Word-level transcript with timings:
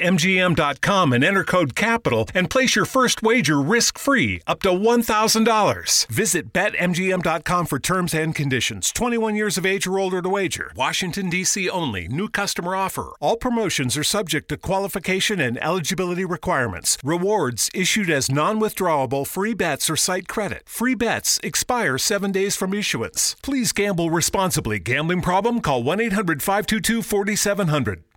betmgm.com 0.00 1.12
and 1.12 1.22
enter 1.22 1.44
code 1.44 1.74
CAPITAL 1.74 2.30
and 2.34 2.50
place 2.50 2.74
your 2.74 2.86
first 2.86 3.22
wager 3.22 3.60
risk-free 3.60 4.40
up 4.46 4.62
to 4.62 4.70
$1,000. 4.70 6.06
Visit 6.06 6.52
betmgm.com 6.52 7.66
for 7.66 7.78
terms 7.78 8.14
and 8.14 8.34
conditions. 8.34 8.90
21 8.92 9.36
years 9.36 9.58
of 9.58 9.66
age 9.66 9.86
or 9.86 9.98
older 9.98 10.22
to 10.22 10.28
wager. 10.28 10.72
Washington 10.74 11.30
D.C. 11.30 11.68
only. 11.68 12.08
New 12.08 12.28
customer 12.28 12.74
offer. 12.74 13.12
All 13.20 13.36
promotions 13.36 13.96
are 13.96 14.04
subject 14.04 14.48
to 14.48 14.56
qualification 14.56 15.40
and 15.40 15.62
eligibility 15.62 16.24
requirements. 16.24 16.96
Rewards 17.04 17.70
issued 17.74 18.10
as 18.10 18.30
non-withdrawable 18.30 19.26
free 19.26 19.54
bets 19.54 19.90
or 19.90 19.96
site 19.96 20.28
credit. 20.28 20.62
Free 20.66 20.94
bets 20.94 21.38
expire 21.42 21.98
7 21.98 22.32
days 22.32 22.56
from 22.56 22.74
issuance. 22.74 23.36
Please 23.42 23.72
gamble 23.72 24.10
responsibly. 24.10 24.78
Gambling 24.78 25.22
problem? 25.22 25.60
Call 25.60 25.82
1-800-522-4700. 25.84 28.09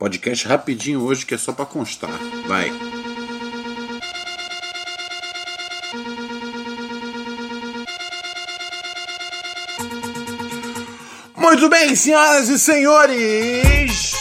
Podcast 0.00 0.48
rapidinho 0.48 1.02
hoje 1.02 1.26
que 1.26 1.34
é 1.34 1.36
só 1.36 1.52
para 1.52 1.66
constar. 1.66 2.18
Vai. 2.48 2.72
Muito 11.36 11.68
bem, 11.68 11.94
senhoras 11.94 12.48
e 12.48 12.58
senhores. 12.58 14.12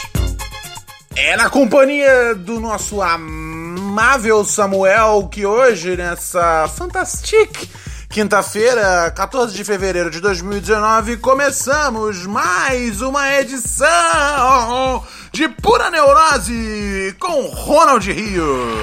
É 1.15 1.37
na 1.37 1.49
companhia 1.49 2.35
do 2.35 2.59
nosso 2.59 3.01
amável 3.01 4.43
Samuel 4.43 5.29
que 5.31 5.45
hoje, 5.45 5.95
nessa 5.95 6.67
Fantastic 6.67 7.69
quinta-feira, 8.09 9.11
14 9.11 9.53
de 9.53 9.63
fevereiro 9.63 10.09
de 10.09 10.19
2019, 10.19 11.17
começamos 11.17 12.25
mais 12.25 13.01
uma 13.01 13.35
edição 13.35 15.03
de 15.31 15.47
Pura 15.47 15.91
Neurose 15.91 17.15
com 17.19 17.43
Ronald 17.43 18.11
Rios. 18.11 18.79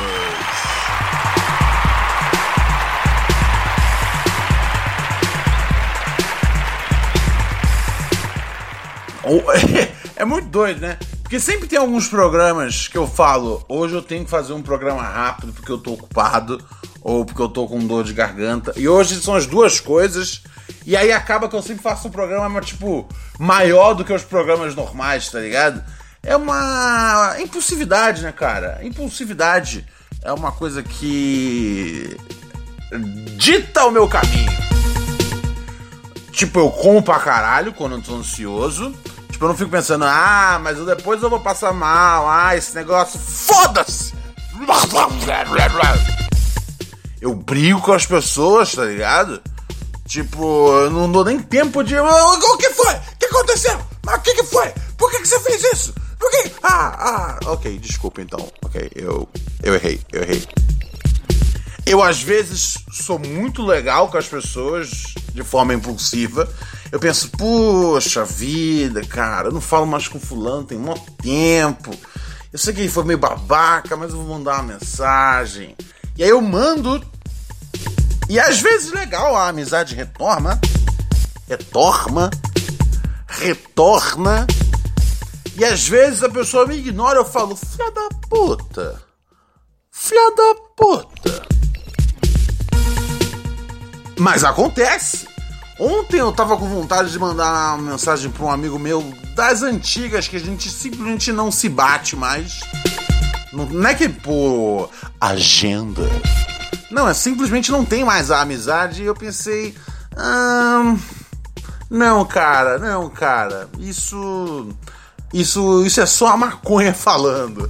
É 10.18 10.24
muito 10.24 10.48
doido, 10.48 10.80
né? 10.80 10.96
Porque 11.20 11.38
sempre 11.38 11.68
tem 11.68 11.78
alguns 11.78 12.08
programas 12.08 12.88
que 12.88 12.96
eu 12.96 13.06
falo, 13.06 13.62
hoje 13.68 13.92
eu 13.92 14.00
tenho 14.00 14.24
que 14.24 14.30
fazer 14.30 14.54
um 14.54 14.62
programa 14.62 15.02
rápido 15.02 15.52
porque 15.52 15.70
eu 15.70 15.76
tô 15.76 15.92
ocupado 15.92 16.58
ou 17.08 17.24
porque 17.24 17.40
eu 17.40 17.48
tô 17.48 17.68
com 17.68 17.78
dor 17.86 18.02
de 18.02 18.12
garganta. 18.12 18.72
E 18.74 18.88
hoje 18.88 19.22
são 19.22 19.36
as 19.36 19.46
duas 19.46 19.78
coisas. 19.78 20.42
E 20.84 20.96
aí 20.96 21.12
acaba 21.12 21.48
que 21.48 21.54
eu 21.54 21.62
sempre 21.62 21.80
faço 21.80 22.08
um 22.08 22.10
programa, 22.10 22.60
tipo, 22.60 23.08
maior 23.38 23.94
do 23.94 24.04
que 24.04 24.12
os 24.12 24.24
programas 24.24 24.74
normais, 24.74 25.30
tá 25.30 25.38
ligado? 25.38 25.84
É 26.20 26.36
uma 26.36 27.36
impulsividade, 27.38 28.22
né, 28.22 28.32
cara? 28.32 28.80
Impulsividade 28.82 29.86
é 30.20 30.32
uma 30.32 30.50
coisa 30.50 30.82
que 30.82 32.16
dita 33.36 33.84
o 33.84 33.92
meu 33.92 34.08
caminho. 34.08 34.50
Tipo, 36.32 36.58
eu 36.58 36.70
como 36.70 37.00
pra 37.04 37.20
caralho 37.20 37.72
quando 37.72 37.94
eu 37.94 38.02
tô 38.02 38.16
ansioso. 38.16 38.92
Tipo, 39.30 39.44
eu 39.44 39.48
não 39.50 39.56
fico 39.56 39.70
pensando, 39.70 40.04
ah, 40.04 40.58
mas 40.60 40.84
depois 40.84 41.22
eu 41.22 41.30
vou 41.30 41.38
passar 41.38 41.72
mal, 41.72 42.28
ah, 42.28 42.56
esse 42.56 42.74
negócio, 42.74 43.16
foda-se! 43.16 44.12
Eu 47.20 47.34
brigo 47.34 47.80
com 47.80 47.92
as 47.92 48.06
pessoas, 48.06 48.74
tá 48.74 48.84
ligado? 48.84 49.40
Tipo, 50.06 50.70
eu 50.72 50.90
não 50.90 51.10
dou 51.10 51.24
nem 51.24 51.40
tempo 51.40 51.82
de. 51.82 51.98
O 51.98 52.56
que 52.58 52.70
foi? 52.70 52.94
O 52.94 53.16
que 53.18 53.26
aconteceu? 53.26 53.78
Mas 54.04 54.18
o 54.18 54.22
que, 54.22 54.44
foi? 54.44 54.72
Por 54.96 55.10
que, 55.10 55.18
que 55.20 55.28
você 55.28 55.40
fez 55.40 55.62
isso? 55.72 55.94
Por 56.18 56.30
que? 56.30 56.52
Ah, 56.62 57.38
ah, 57.42 57.50
ok, 57.50 57.78
desculpa 57.78 58.22
então. 58.22 58.48
Ok, 58.64 58.90
eu. 58.94 59.28
Eu 59.62 59.74
errei, 59.74 60.00
eu 60.12 60.22
errei. 60.22 60.46
Eu 61.84 62.02
às 62.02 62.22
vezes 62.22 62.78
sou 62.92 63.18
muito 63.18 63.64
legal 63.64 64.08
com 64.08 64.18
as 64.18 64.26
pessoas 64.26 65.14
de 65.32 65.42
forma 65.42 65.74
impulsiva. 65.74 66.48
Eu 66.90 67.00
penso, 67.00 67.30
poxa 67.30 68.24
vida, 68.24 69.04
cara, 69.04 69.48
eu 69.48 69.52
não 69.52 69.60
falo 69.60 69.86
mais 69.86 70.08
com 70.08 70.18
fulano 70.18 70.64
tem 70.64 70.78
muito 70.78 71.10
tempo. 71.22 71.90
Eu 72.52 72.58
sei 72.58 72.72
que 72.72 72.80
ele 72.80 72.88
foi 72.88 73.04
meio 73.04 73.18
babaca, 73.18 73.96
mas 73.96 74.12
eu 74.12 74.16
vou 74.16 74.38
mandar 74.38 74.60
uma 74.60 74.74
mensagem. 74.74 75.76
E 76.16 76.24
aí 76.24 76.30
eu 76.30 76.40
mando. 76.40 77.04
E 78.28 78.40
às 78.40 78.60
vezes 78.60 78.90
legal, 78.92 79.36
a 79.36 79.48
amizade 79.48 79.94
retorna. 79.94 80.60
Retorna. 81.46 82.30
Retorna. 83.26 84.46
E 85.58 85.64
às 85.64 85.86
vezes 85.86 86.22
a 86.22 86.28
pessoa 86.28 86.66
me 86.66 86.76
ignora, 86.76 87.18
eu 87.18 87.24
falo, 87.24 87.56
filha 87.56 87.90
da 87.90 88.08
puta. 88.28 89.02
Filha 89.90 90.34
da 90.34 90.54
puta. 90.76 91.46
Mas 94.18 94.44
acontece. 94.44 95.26
Ontem 95.78 96.18
eu 96.18 96.32
tava 96.32 96.56
com 96.56 96.66
vontade 96.66 97.10
de 97.10 97.18
mandar 97.18 97.74
uma 97.74 97.92
mensagem 97.92 98.30
para 98.30 98.44
um 98.44 98.50
amigo 98.50 98.78
meu 98.78 99.02
das 99.34 99.62
antigas 99.62 100.26
que 100.26 100.36
a 100.36 100.40
gente 100.40 100.70
simplesmente 100.70 101.30
não 101.32 101.52
se 101.52 101.68
bate 101.68 102.16
mais. 102.16 102.60
Não 103.64 103.88
é 103.88 103.94
que 103.94 104.08
por 104.08 104.90
agenda. 105.20 106.02
Não, 106.90 107.08
é 107.08 107.14
simplesmente 107.14 107.72
não 107.72 107.84
tem 107.84 108.04
mais 108.04 108.30
a 108.30 108.40
amizade. 108.40 109.02
E 109.02 109.06
eu 109.06 109.14
pensei. 109.14 109.74
Hum, 110.16 110.98
não, 111.90 112.24
cara, 112.24 112.78
não, 112.78 113.08
cara. 113.08 113.68
Isso. 113.78 114.68
Isso, 115.32 115.84
isso 115.84 116.00
é 116.00 116.06
só 116.06 116.28
a 116.28 116.36
maconha 116.36 116.94
falando. 116.94 117.68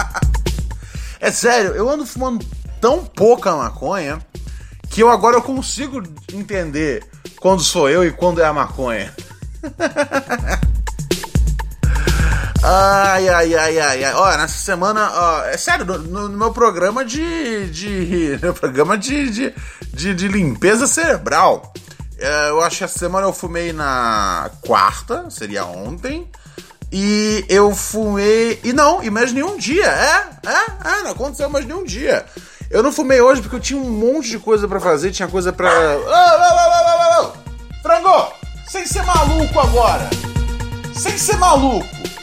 é 1.20 1.30
sério, 1.30 1.72
eu 1.74 1.88
ando 1.88 2.06
fumando 2.06 2.44
tão 2.80 3.04
pouca 3.04 3.56
maconha 3.56 4.18
que 4.90 5.02
eu 5.02 5.10
agora 5.10 5.36
eu 5.36 5.42
consigo 5.42 6.02
entender 6.32 7.04
quando 7.40 7.62
sou 7.62 7.88
eu 7.88 8.04
e 8.04 8.12
quando 8.12 8.40
é 8.40 8.44
a 8.44 8.52
maconha. 8.52 9.12
Ai, 12.66 13.28
ai, 13.28 13.54
ai, 13.54 13.78
ai, 13.78 14.04
ai. 14.04 14.14
Ó, 14.14 14.36
nessa 14.38 14.58
semana, 14.58 15.12
ó, 15.12 15.44
é 15.44 15.56
sério, 15.58 15.84
no, 15.84 15.98
no, 15.98 16.28
meu 16.30 16.50
programa 16.50 17.04
de. 17.04 17.68
de 17.68 18.38
no 18.42 18.54
programa 18.54 18.96
de, 18.96 19.28
de, 19.28 19.54
de, 19.92 20.14
de 20.14 20.28
limpeza 20.28 20.86
cerebral. 20.86 21.74
É, 22.18 22.48
eu 22.48 22.62
acho 22.62 22.78
que 22.78 22.84
essa 22.84 22.98
semana 22.98 23.26
eu 23.26 23.34
fumei 23.34 23.70
na 23.70 24.50
quarta, 24.62 25.28
seria 25.28 25.66
ontem. 25.66 26.26
E 26.90 27.44
eu 27.50 27.74
fumei. 27.74 28.58
E 28.64 28.72
não, 28.72 29.02
e 29.02 29.10
mais 29.10 29.30
nenhum 29.30 29.58
dia. 29.58 29.84
É, 29.84 30.26
é, 30.46 30.90
é, 30.90 31.02
não 31.02 31.10
aconteceu 31.10 31.50
mais 31.50 31.66
nenhum 31.66 31.84
dia. 31.84 32.24
Eu 32.70 32.82
não 32.82 32.90
fumei 32.90 33.20
hoje 33.20 33.42
porque 33.42 33.56
eu 33.56 33.60
tinha 33.60 33.78
um 33.78 33.90
monte 33.90 34.30
de 34.30 34.38
coisa 34.38 34.66
para 34.66 34.80
fazer, 34.80 35.12
tinha 35.12 35.28
coisa 35.28 35.52
pra. 35.52 35.68
Oh, 35.70 37.22
oh, 37.22 37.28
oh, 37.28 37.82
Frango! 37.82 38.32
Sem 38.70 38.86
ser 38.86 39.02
maluco 39.02 39.60
agora! 39.60 40.08
Sem 40.94 41.18
ser 41.18 41.36
maluco! 41.36 42.13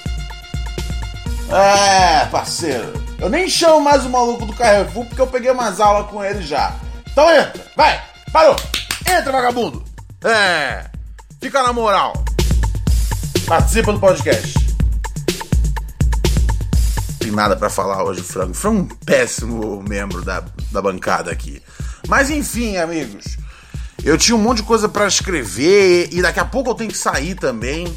É, 1.52 2.26
parceiro. 2.28 2.94
Eu 3.20 3.30
nem 3.30 3.50
chamo 3.50 3.82
mais 3.82 4.06
o 4.06 4.10
maluco 4.10 4.46
do 4.46 4.54
Carrefour 4.54 5.06
porque 5.06 5.22
eu 5.22 5.28
peguei 5.28 5.52
umas 5.52 5.82
aulas 5.82 6.10
com 6.10 6.24
ele 6.24 6.42
já. 6.42 6.74
Então 7.12 7.30
entra, 7.30 7.62
vai, 7.76 8.02
parou. 8.32 8.56
Entra, 9.02 9.34
vagabundo. 9.34 9.84
É, 10.24 10.86
fica 11.42 11.62
na 11.62 11.74
moral. 11.74 12.14
Participa 13.46 13.92
do 13.92 14.00
podcast. 14.00 14.54
Tem 17.20 17.32
nada 17.32 17.58
para 17.58 17.70
falar 17.70 18.02
hoje, 18.04 18.22
Frango. 18.22 18.54
Foi 18.54 18.72
um 18.72 18.86
péssimo 18.86 19.84
membro 19.88 20.24
da, 20.24 20.44
da 20.72 20.82
bancada 20.82 21.32
aqui. 21.32 21.62
Mas 22.08 22.30
enfim, 22.30 22.78
amigos. 22.78 23.38
Eu 24.04 24.18
tinha 24.18 24.38
um 24.38 24.42
monte 24.42 24.58
de 24.58 24.64
coisa 24.64 24.88
para 24.88 25.06
escrever 25.06 26.08
e 26.14 26.22
daqui 26.22 26.40
a 26.40 26.46
pouco 26.46 26.70
eu 26.70 26.76
tenho 26.76 26.90
que 26.90 26.98
sair 26.98 27.36
também 27.36 27.94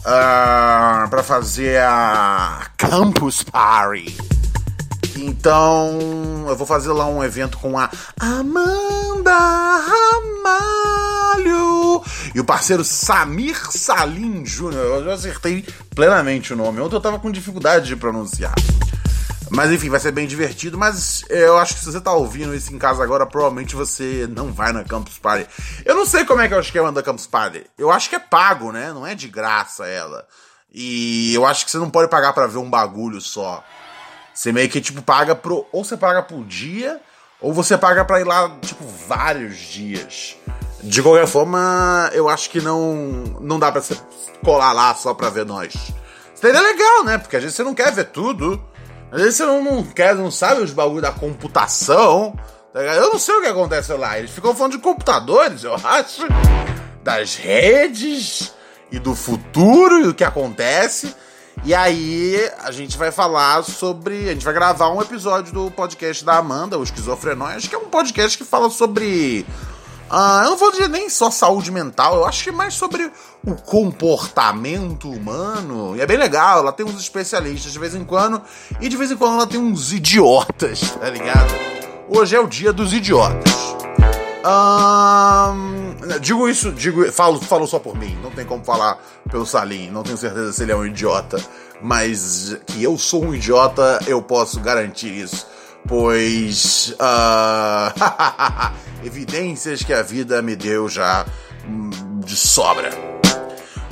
uh, 0.00 0.06
ah, 0.06 1.06
para 1.10 1.22
fazer 1.22 1.80
a 1.80 2.66
Campus 2.76 3.42
Party. 3.42 4.16
Então, 5.16 6.46
eu 6.48 6.56
vou 6.56 6.66
fazer 6.66 6.92
lá 6.92 7.06
um 7.06 7.22
evento 7.22 7.58
com 7.58 7.78
a 7.78 7.90
Amanda 8.18 9.36
Ramalho 10.56 12.02
e 12.34 12.40
o 12.40 12.44
parceiro 12.44 12.84
Samir 12.84 13.56
Salim 13.70 14.46
Júnior. 14.46 14.82
Eu 14.82 15.04
já 15.04 15.12
acertei 15.14 15.64
plenamente 15.94 16.52
o 16.52 16.56
nome. 16.56 16.80
Ontem 16.80 16.96
eu 16.96 17.00
tava 17.00 17.18
com 17.18 17.30
dificuldade 17.30 17.88
de 17.88 17.96
pronunciar. 17.96 18.54
Mas 19.50 19.70
enfim, 19.72 19.90
vai 19.90 19.98
ser 19.98 20.12
bem 20.12 20.26
divertido. 20.26 20.78
Mas 20.78 21.24
eu 21.28 21.58
acho 21.58 21.74
que 21.74 21.80
se 21.80 21.92
você 21.92 22.00
tá 22.00 22.12
ouvindo 22.12 22.54
isso 22.54 22.72
em 22.72 22.78
casa 22.78 23.02
agora, 23.02 23.26
provavelmente 23.26 23.74
você 23.74 24.28
não 24.30 24.52
vai 24.52 24.72
na 24.72 24.84
Campus 24.84 25.18
Party. 25.18 25.46
Eu 25.84 25.94
não 25.94 26.06
sei 26.06 26.24
como 26.24 26.40
é 26.40 26.48
que 26.48 26.54
é 26.54 26.56
o 26.56 26.60
esquema 26.60 26.92
da 26.92 27.02
Campus 27.02 27.26
Party. 27.26 27.64
Eu 27.76 27.90
acho 27.90 28.08
que 28.08 28.16
é 28.16 28.20
pago, 28.20 28.70
né? 28.70 28.92
Não 28.92 29.06
é 29.06 29.14
de 29.14 29.28
graça 29.28 29.86
ela. 29.86 30.26
E 30.72 31.34
eu 31.34 31.44
acho 31.44 31.64
que 31.64 31.70
você 31.70 31.78
não 31.78 31.90
pode 31.90 32.08
pagar 32.08 32.32
para 32.32 32.46
ver 32.46 32.58
um 32.58 32.70
bagulho 32.70 33.20
só. 33.20 33.62
Você 34.32 34.52
meio 34.52 34.68
que, 34.68 34.80
tipo, 34.80 35.02
paga 35.02 35.34
pro. 35.34 35.66
Ou 35.72 35.84
você 35.84 35.96
paga 35.96 36.22
por 36.22 36.44
dia, 36.44 37.00
ou 37.40 37.52
você 37.52 37.76
paga 37.76 38.04
pra 38.04 38.20
ir 38.20 38.24
lá, 38.24 38.48
tipo, 38.62 38.84
vários 39.08 39.58
dias. 39.58 40.36
De 40.82 41.02
qualquer 41.02 41.26
forma, 41.26 42.08
eu 42.14 42.28
acho 42.28 42.48
que 42.48 42.60
não, 42.60 42.94
não 43.40 43.58
dá 43.58 43.70
pra 43.70 43.82
você 43.82 43.98
colar 44.42 44.72
lá 44.72 44.94
só 44.94 45.12
pra 45.12 45.28
ver 45.28 45.44
nós. 45.44 45.74
Seria 46.34 46.60
legal, 46.60 47.04
né? 47.04 47.18
Porque 47.18 47.36
às 47.36 47.42
vezes 47.42 47.56
você 47.56 47.64
não 47.64 47.74
quer 47.74 47.92
ver 47.92 48.06
tudo. 48.06 48.62
Às 49.12 49.20
vezes 49.20 49.36
você 49.36 49.44
não, 49.44 49.62
não 49.62 49.82
quer, 49.82 50.14
não 50.14 50.30
sabe 50.30 50.62
os 50.62 50.72
bagulhos 50.72 51.02
da 51.02 51.12
computação. 51.12 52.34
Tá 52.72 52.80
eu 52.80 53.12
não 53.12 53.18
sei 53.18 53.34
o 53.34 53.40
que 53.40 53.48
acontece 53.48 53.92
lá. 53.94 54.18
Eles 54.18 54.30
ficam 54.30 54.54
falando 54.54 54.72
de 54.72 54.78
computadores, 54.78 55.64
eu 55.64 55.74
acho. 55.82 56.22
Das 57.02 57.36
redes 57.36 58.52
e 58.92 58.98
do 58.98 59.14
futuro 59.14 60.00
e 60.00 60.02
do 60.04 60.14
que 60.14 60.24
acontece. 60.24 61.14
E 61.64 61.74
aí 61.74 62.50
a 62.62 62.70
gente 62.70 62.96
vai 62.96 63.10
falar 63.10 63.62
sobre. 63.64 64.28
A 64.28 64.32
gente 64.32 64.44
vai 64.44 64.54
gravar 64.54 64.88
um 64.90 65.02
episódio 65.02 65.52
do 65.52 65.70
podcast 65.70 66.24
da 66.24 66.36
Amanda, 66.36 66.78
o 66.78 66.82
Esquizofrenóis, 66.82 67.68
que 67.68 67.74
é 67.74 67.78
um 67.78 67.88
podcast 67.88 68.38
que 68.38 68.44
fala 68.44 68.70
sobre. 68.70 69.44
Uh, 70.10 70.42
eu 70.42 70.50
não 70.50 70.56
vou 70.56 70.72
dizer 70.72 70.88
nem 70.88 71.08
só 71.08 71.30
saúde 71.30 71.70
mental, 71.70 72.16
eu 72.16 72.24
acho 72.24 72.42
que 72.42 72.50
mais 72.50 72.74
sobre 72.74 73.08
o 73.46 73.54
comportamento 73.54 75.08
humano. 75.08 75.96
E 75.96 76.00
é 76.00 76.06
bem 76.06 76.16
legal, 76.16 76.58
ela 76.58 76.72
tem 76.72 76.84
uns 76.84 77.00
especialistas 77.00 77.72
de 77.72 77.78
vez 77.78 77.94
em 77.94 78.04
quando, 78.04 78.42
e 78.80 78.88
de 78.88 78.96
vez 78.96 79.12
em 79.12 79.16
quando 79.16 79.34
ela 79.34 79.46
tem 79.46 79.60
uns 79.60 79.92
idiotas, 79.92 80.80
tá 80.80 81.08
ligado? 81.08 81.54
Hoje 82.08 82.34
é 82.34 82.40
o 82.40 82.48
dia 82.48 82.72
dos 82.72 82.92
idiotas. 82.92 83.76
Digo 86.20 86.48
isso, 86.48 86.72
digo, 86.72 87.10
falo, 87.12 87.40
falo 87.40 87.66
só 87.68 87.78
por 87.78 87.96
mim, 87.96 88.18
não 88.20 88.32
tem 88.32 88.44
como 88.44 88.64
falar 88.64 88.98
pelo 89.30 89.46
Salim, 89.46 89.90
não 89.90 90.02
tenho 90.02 90.16
certeza 90.16 90.52
se 90.52 90.62
ele 90.64 90.72
é 90.72 90.76
um 90.76 90.86
idiota, 90.86 91.38
mas 91.80 92.56
que 92.66 92.82
eu 92.82 92.98
sou 92.98 93.26
um 93.26 93.34
idiota, 93.34 94.00
eu 94.08 94.20
posso 94.20 94.58
garantir 94.58 95.12
isso, 95.12 95.46
pois 95.86 96.94
uh, 97.00 97.92
evidências 99.04 99.82
que 99.82 99.92
a 99.92 100.02
vida 100.02 100.40
me 100.42 100.56
deu 100.56 100.88
já 100.88 101.26
hum, 101.66 101.90
de 102.24 102.36
sobra. 102.36 102.90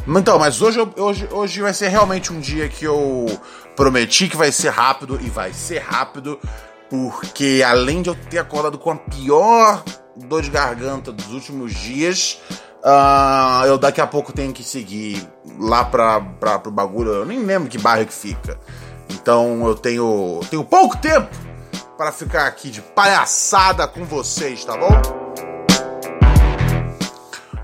Então, 0.07 0.39
mas 0.39 0.63
hoje, 0.63 0.79
hoje, 0.97 1.29
hoje 1.31 1.61
vai 1.61 1.75
ser 1.75 1.89
realmente 1.89 2.33
um 2.33 2.41
dia 2.41 2.69
que 2.69 2.85
eu 2.85 3.27
prometi 3.77 4.29
que 4.29 4.37
vai 4.37 4.51
ser 4.51 4.71
rápido 4.71 5.19
e 5.21 5.29
vai 5.29 5.53
ser 5.53 5.81
rápido, 5.81 6.41
porque 6.89 7.63
além 7.67 8.01
de 8.01 8.09
eu 8.09 8.15
ter 8.15 8.39
acordado 8.39 8.79
com 8.79 8.91
a 8.91 8.97
pior 8.97 9.85
dor 10.27 10.43
de 10.43 10.51
garganta 10.51 11.13
dos 11.13 11.33
últimos 11.33 11.75
dias. 11.75 12.41
Uh, 12.79 13.67
eu 13.67 13.77
daqui 13.77 14.01
a 14.01 14.07
pouco 14.07 14.33
tenho 14.33 14.53
que 14.53 14.63
seguir 14.63 15.27
lá 15.59 15.85
pra, 15.85 16.21
pra, 16.21 16.59
pro 16.59 16.71
bagulho. 16.71 17.13
Eu 17.13 17.27
nem 17.27 17.45
lembro 17.45 17.69
que 17.69 17.79
bairro 17.79 18.07
que 18.07 18.13
fica. 18.13 18.59
Então 19.11 19.67
eu 19.67 19.75
tenho, 19.75 20.41
tenho 20.51 20.65
pouco 20.65 20.97
tempo 20.97 21.29
para 21.99 22.13
ficar 22.13 22.47
aqui 22.47 22.71
de 22.71 22.81
palhaçada 22.81 23.89
com 23.89 24.05
vocês, 24.05 24.65
tá 24.65 24.77
bom? 24.77 25.03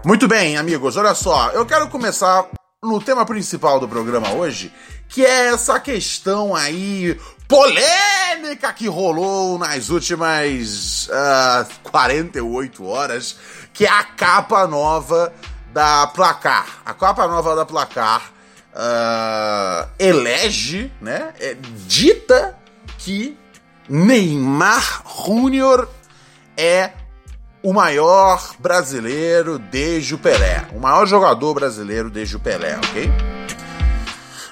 Muito 0.05 0.27
bem, 0.27 0.57
amigos, 0.57 0.97
olha 0.97 1.15
só. 1.15 1.51
Eu 1.51 1.65
quero 1.65 1.89
começar 1.89 2.45
no 2.83 3.01
tema 3.01 3.25
principal 3.25 3.79
do 3.79 3.89
programa 3.89 4.33
hoje, 4.33 4.75
que 5.09 5.25
é 5.25 5.47
essa 5.47 5.79
questão 5.79 6.53
aí 6.53 7.17
polêmica 7.47 8.73
que 8.73 8.89
rolou 8.89 9.57
nas 9.57 9.89
últimas 9.89 11.09
uh, 11.09 11.89
48 11.89 12.85
horas, 12.85 13.37
que 13.73 13.87
é 13.87 13.89
a 13.89 14.03
capa 14.03 14.67
nova 14.67 15.33
da 15.73 16.09
Placar. 16.09 16.83
A 16.85 16.93
capa 16.93 17.29
nova 17.29 17.55
da 17.55 17.65
Placar 17.65 18.33
uh, 18.75 19.89
elege, 19.97 20.93
né, 21.01 21.33
é, 21.39 21.57
dita 21.87 22.59
que 22.99 23.39
Neymar 23.89 25.03
Júnior 25.27 25.89
é 26.57 26.91
o 27.63 27.73
maior 27.73 28.55
brasileiro 28.59 29.59
desde 29.59 30.15
o 30.15 30.19
Pelé. 30.19 30.67
O 30.73 30.81
maior 30.81 31.07
jogador 31.07 31.55
brasileiro 31.55 32.11
desde 32.11 32.37
o 32.37 32.41
Pelé, 32.41 32.77
ok? 32.79 33.11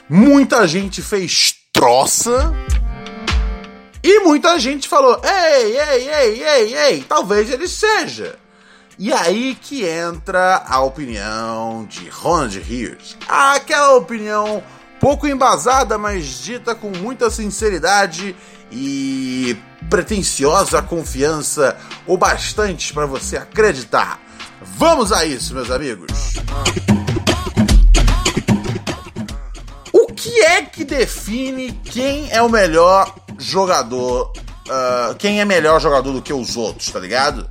Muita 0.08 0.66
gente 0.66 1.00
fez 1.00 1.54
troça 1.72 2.52
e 4.02 4.20
muita 4.20 4.58
gente 4.58 4.88
falou: 4.88 5.20
ei, 5.24 5.78
ei, 5.78 6.08
ei, 6.08 6.42
ei, 6.44 6.76
ei, 6.76 7.02
talvez 7.02 7.50
ele 7.50 7.68
seja. 7.68 8.36
E 8.98 9.12
aí 9.12 9.56
que 9.60 9.86
entra 9.86 10.62
a 10.66 10.80
opinião 10.80 11.86
de 11.88 12.08
Ronald 12.08 12.58
Rios. 12.60 13.16
Aquela 13.26 13.94
opinião 13.94 14.62
pouco 15.00 15.26
embasada, 15.26 15.96
mas 15.98 16.42
dita 16.42 16.74
com 16.74 16.90
muita 16.90 17.30
sinceridade 17.30 18.36
e 18.72 19.56
pretensiosa 19.90 20.80
confiança 20.80 21.76
o 22.06 22.16
bastante 22.16 22.92
para 22.92 23.06
você 23.06 23.36
acreditar. 23.36 24.20
Vamos 24.76 25.12
a 25.12 25.24
isso, 25.24 25.54
meus 25.54 25.70
amigos. 25.70 26.34
O 29.92 30.06
que 30.06 30.40
é 30.40 30.62
que 30.62 30.84
define 30.84 31.72
quem 31.84 32.30
é 32.30 32.40
o 32.40 32.48
melhor 32.48 33.14
jogador, 33.38 34.32
uh, 34.66 35.14
quem 35.18 35.40
é 35.40 35.44
melhor 35.44 35.80
jogador 35.80 36.12
do 36.12 36.22
que 36.22 36.32
os 36.32 36.56
outros, 36.56 36.90
tá 36.90 36.98
ligado? 36.98 37.48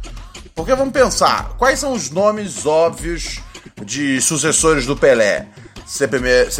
Porque 0.56 0.74
vamos 0.74 0.94
pensar, 0.94 1.56
quais 1.58 1.80
são 1.80 1.94
os 1.94 2.10
nomes 2.10 2.66
óbvios 2.66 3.40
de 3.84 4.20
sucessores 4.22 4.86
do 4.86 4.96
Pelé? 4.98 5.48
Você, 5.86 6.08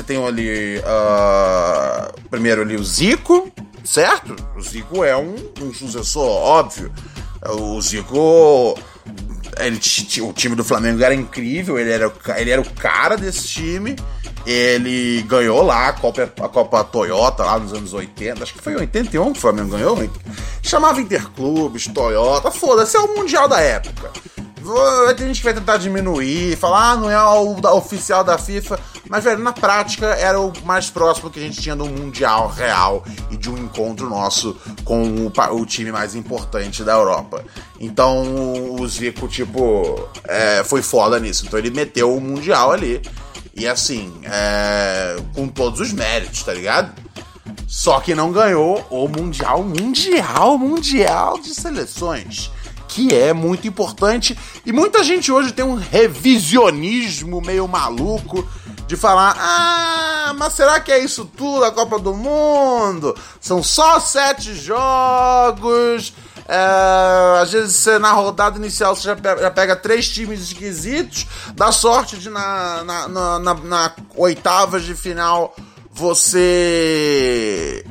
tem 0.04 0.26
ali. 0.26 0.80
Uh, 0.80 2.30
primeiro 2.30 2.62
ali 2.62 2.76
o 2.76 2.84
Zico, 2.84 3.50
certo? 3.84 4.36
O 4.56 4.62
Zico 4.62 5.04
é 5.04 5.16
um, 5.16 5.36
um 5.62 5.74
sucessor 5.74 6.28
óbvio. 6.30 6.92
O 7.44 7.82
Zico. 7.82 8.78
Ele, 9.60 9.80
o 10.22 10.34
time 10.34 10.56
do 10.56 10.64
Flamengo 10.64 11.04
era 11.04 11.14
incrível, 11.14 11.78
ele 11.78 11.92
era, 11.92 12.12
ele 12.38 12.52
era 12.52 12.62
o 12.62 12.70
cara 12.74 13.18
desse 13.18 13.48
time. 13.48 13.96
Ele 14.46 15.22
ganhou 15.24 15.62
lá 15.62 15.90
a 15.90 15.94
Copa, 15.94 16.24
a 16.24 16.50
Copa 16.50 16.84
Toyota 16.84 17.44
lá 17.44 17.60
nos 17.60 17.74
anos 17.74 17.94
80, 17.94 18.42
acho 18.42 18.54
que 18.54 18.62
foi 18.62 18.74
em 18.74 18.78
81 18.78 19.34
que 19.34 19.38
o 19.38 19.42
Flamengo 19.42 19.70
ganhou. 19.70 20.10
Chamava 20.64 21.00
Interclubes, 21.00 21.88
Toyota, 21.88 22.50
foda-se, 22.50 22.98
é 22.98 23.00
o 23.00 23.16
Mundial 23.16 23.48
da 23.48 23.60
época. 23.60 24.12
Vai 24.62 25.16
ter 25.16 25.28
gente 25.28 25.44
vai 25.44 25.54
tentar 25.54 25.78
diminuir, 25.78 26.56
falar, 26.58 26.92
ah, 26.92 26.96
não 26.96 27.10
é 27.10 27.24
o 27.24 27.76
oficial 27.76 28.24
da 28.24 28.38
FIFA. 28.38 28.80
Mas, 29.10 29.24
velho, 29.24 29.40
na 29.40 29.52
prática 29.52 30.06
era 30.08 30.40
o 30.40 30.54
mais 30.64 30.90
próximo 30.90 31.30
que 31.30 31.40
a 31.40 31.44
gente 31.44 31.60
tinha 31.60 31.76
do 31.76 31.86
Mundial 31.86 32.48
real 32.48 33.04
e 33.30 33.38
de 33.38 33.50
um 33.50 33.58
encontro 33.58 34.10
nosso 34.10 34.56
com 34.86 35.04
o, 35.04 35.32
o 35.60 35.66
time 35.66 35.92
mais 35.92 36.16
importante 36.16 36.84
da 36.84 36.94
Europa. 36.94 37.44
Então 37.80 38.76
o 38.76 38.88
Zico, 38.88 39.28
tipo, 39.28 40.10
é, 40.24 40.64
foi 40.64 40.82
foda 40.82 41.20
nisso. 41.20 41.46
Então 41.46 41.60
ele 41.60 41.72
meteu 41.72 42.16
o 42.16 42.22
Mundial 42.22 42.72
ali. 42.72 43.02
E 43.54 43.68
assim, 43.68 44.14
é, 44.24 45.18
com 45.36 45.48
todos 45.48 45.82
os 45.82 45.92
méritos, 45.92 46.44
tá 46.44 46.54
ligado? 46.54 46.94
Só 47.68 48.00
que 48.00 48.14
não 48.16 48.32
ganhou 48.32 48.86
o 48.90 49.08
Mundial, 49.08 49.64
Mundial, 49.64 50.58
Mundial 50.58 51.40
de 51.40 51.54
Seleções. 51.54 52.52
Que 52.92 53.16
é 53.16 53.32
muito 53.32 53.68
importante. 53.68 54.38
E 54.66 54.74
muita 54.74 55.02
gente 55.02 55.32
hoje 55.32 55.54
tem 55.54 55.64
um 55.64 55.76
revisionismo 55.76 57.42
meio 57.42 57.66
maluco 57.66 58.46
de 58.86 58.98
falar: 58.98 59.34
ah, 59.40 60.34
mas 60.38 60.54
será 60.54 60.78
que 60.82 60.92
é 60.92 61.00
isso 61.00 61.24
tudo 61.26 61.64
a 61.64 61.72
Copa 61.72 61.98
do 61.98 62.14
Mundo? 62.14 63.16
São 63.40 63.64
só 63.64 63.98
sete 64.00 64.54
jogos. 64.54 66.14
É, 66.48 67.40
às 67.42 67.54
vezes 67.54 67.78
você, 67.78 67.98
na 67.98 68.12
rodada 68.12 68.58
inicial 68.58 68.94
você 68.94 69.04
já 69.04 69.16
pega, 69.16 69.74
três 69.74 70.10
times 70.10 70.42
esquisitos, 70.42 71.26
dá 71.56 71.72
sorte 71.72 72.18
de 72.18 72.30
na, 72.30 72.84
na, 72.84 73.08
na, 73.08 73.40
na, 73.40 73.54
na 73.54 73.96
de 74.82 74.94
final 74.94 75.56
você 75.90 77.86